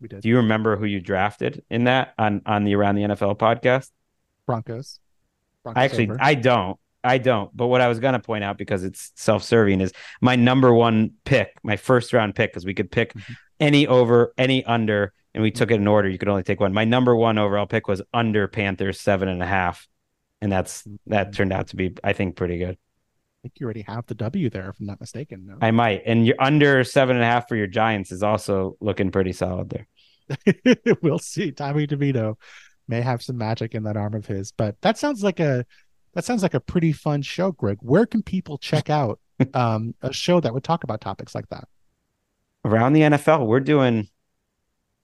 [0.00, 0.22] We did.
[0.22, 3.90] Do you remember who you drafted in that on on the Around the NFL podcast?
[4.44, 4.98] Broncos.
[5.62, 6.18] Broncos Actually, over.
[6.20, 6.78] I don't.
[7.04, 7.56] I don't.
[7.56, 11.12] But what I was going to point out because it's self-serving is my number one
[11.24, 13.32] pick, my first round pick, because we could pick mm-hmm.
[13.58, 16.08] Any over, any under, and we took it in order.
[16.08, 16.72] You could only take one.
[16.72, 19.88] My number one overall pick was under Panthers seven and a half,
[20.40, 22.76] and that's that turned out to be, I think, pretty good
[23.46, 25.46] I think you already have the W there, if I'm not mistaken.
[25.46, 25.58] No?
[25.60, 26.02] I might.
[26.04, 29.70] And you're under seven and a half for your Giants is also looking pretty solid
[29.70, 29.86] there.
[31.02, 31.52] we'll see.
[31.52, 32.36] Tommy DeVito
[32.88, 35.64] may have some magic in that arm of his, but that sounds like a
[36.14, 37.78] that sounds like a pretty fun show, Gregg.
[37.82, 39.20] Where can people check out
[39.54, 41.68] um, a show that would talk about topics like that?
[42.66, 44.08] Around the NFL, we're doing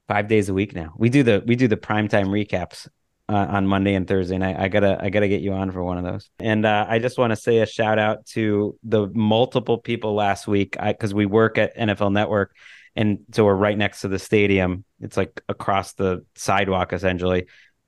[0.08, 0.92] five days a week now.
[0.96, 2.88] We do the we do the primetime recaps
[3.28, 4.56] uh, on Monday and Thursday night.
[4.58, 6.28] I gotta I gotta get you on for one of those.
[6.40, 10.48] And uh, I just want to say a shout out to the multiple people last
[10.48, 12.56] week because we work at NFL Network,
[12.96, 14.84] and so we're right next to the stadium.
[15.00, 17.46] It's like across the sidewalk essentially.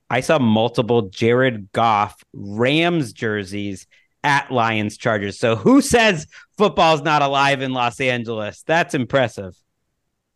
[0.09, 3.87] I saw multiple Jared Goff Rams jerseys
[4.23, 5.37] at Lions Chargers.
[5.37, 8.63] So who says football's not alive in Los Angeles?
[8.63, 9.53] That's impressive.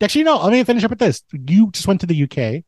[0.01, 0.37] Actually, no.
[0.37, 1.23] Let me finish up with this.
[1.31, 2.63] You just went to the UK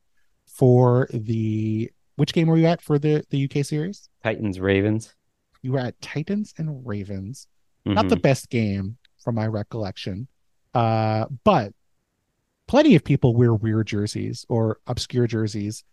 [0.45, 4.09] for the which game were you at for the the UK series?
[4.23, 5.15] Titans Ravens.
[5.61, 7.47] You were at Titans and Ravens.
[7.85, 7.95] Mm-hmm.
[7.95, 8.21] Not the mm-hmm.
[8.21, 10.27] best game from my recollection,
[10.73, 11.73] uh, but
[12.67, 15.83] plenty of people wear weird jerseys or obscure jerseys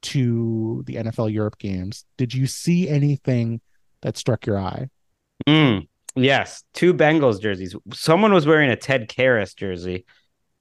[0.00, 2.04] to the NFL Europe games.
[2.16, 3.60] Did you see anything
[4.02, 4.88] that struck your eye?
[5.46, 7.74] Mm, yes, two Bengals jerseys.
[7.92, 10.06] Someone was wearing a Ted Karras jersey.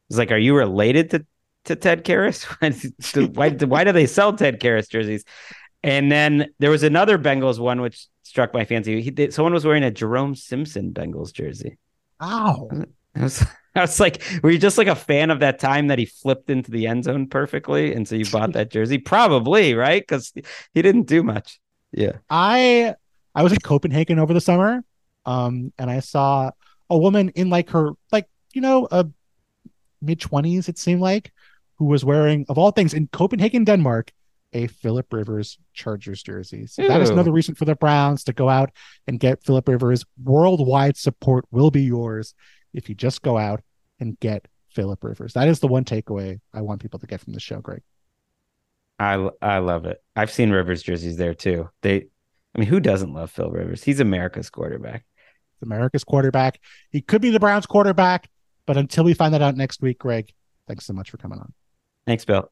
[0.09, 1.25] It's like, are you related to
[1.65, 2.43] to Ted Karras?
[3.35, 5.25] why, why do they sell Ted Karras jerseys?
[5.83, 9.01] And then there was another Bengals one which struck my fancy.
[9.01, 11.77] He, someone was wearing a Jerome Simpson Bengals jersey.
[12.19, 12.69] Wow.
[13.15, 13.45] I was,
[13.75, 16.49] I was like, were you just like a fan of that time that he flipped
[16.49, 17.93] into the end zone perfectly?
[17.93, 18.97] And so you bought that jersey?
[18.97, 20.01] Probably, right?
[20.01, 20.33] Because
[20.73, 21.59] he didn't do much.
[21.91, 22.17] Yeah.
[22.29, 22.95] I
[23.35, 24.83] I was in Copenhagen over the summer.
[25.25, 26.51] Um, and I saw
[26.89, 29.05] a woman in like her like, you know, a
[30.01, 31.31] mid twenties, it seemed like,
[31.75, 34.11] who was wearing, of all things, in Copenhagen, Denmark,
[34.53, 36.67] a Philip Rivers Chargers jersey.
[36.67, 36.87] So Ew.
[36.87, 38.71] that is another reason for the Browns to go out
[39.05, 40.05] and get Philip Rivers.
[40.23, 42.33] Worldwide support will be yours
[42.73, 43.61] if you just go out
[43.99, 45.33] and get Philip Rivers.
[45.33, 47.81] That is the one takeaway I want people to get from the show, Gregg.
[48.99, 50.01] I I love it.
[50.15, 51.69] I've seen Rivers jerseys there too.
[51.81, 51.95] They,
[52.55, 53.83] I mean, who doesn't love Phil Rivers?
[53.83, 55.05] He's America's quarterback.
[55.61, 56.59] America's quarterback.
[56.89, 58.29] He could be the Browns quarterback,
[58.67, 60.31] but until we find that out next week, Gregg,
[60.67, 61.51] thanks so much for coming on.
[62.05, 62.51] Thanks, Bill.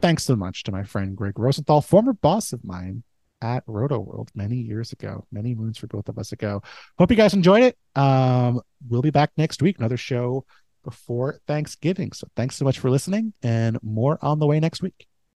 [0.00, 3.04] Thanks so much to my friend Gregg Rosenthal, former boss of mine
[3.40, 6.60] at Rotoworld many years ago, many moons for both of us ago.
[6.98, 7.78] Hope you guys enjoyed it.
[7.94, 10.44] Um, we'll be back next week, another show
[10.82, 12.12] before Thanksgiving.
[12.12, 15.06] So thanks so much for listening, and more on the way next week.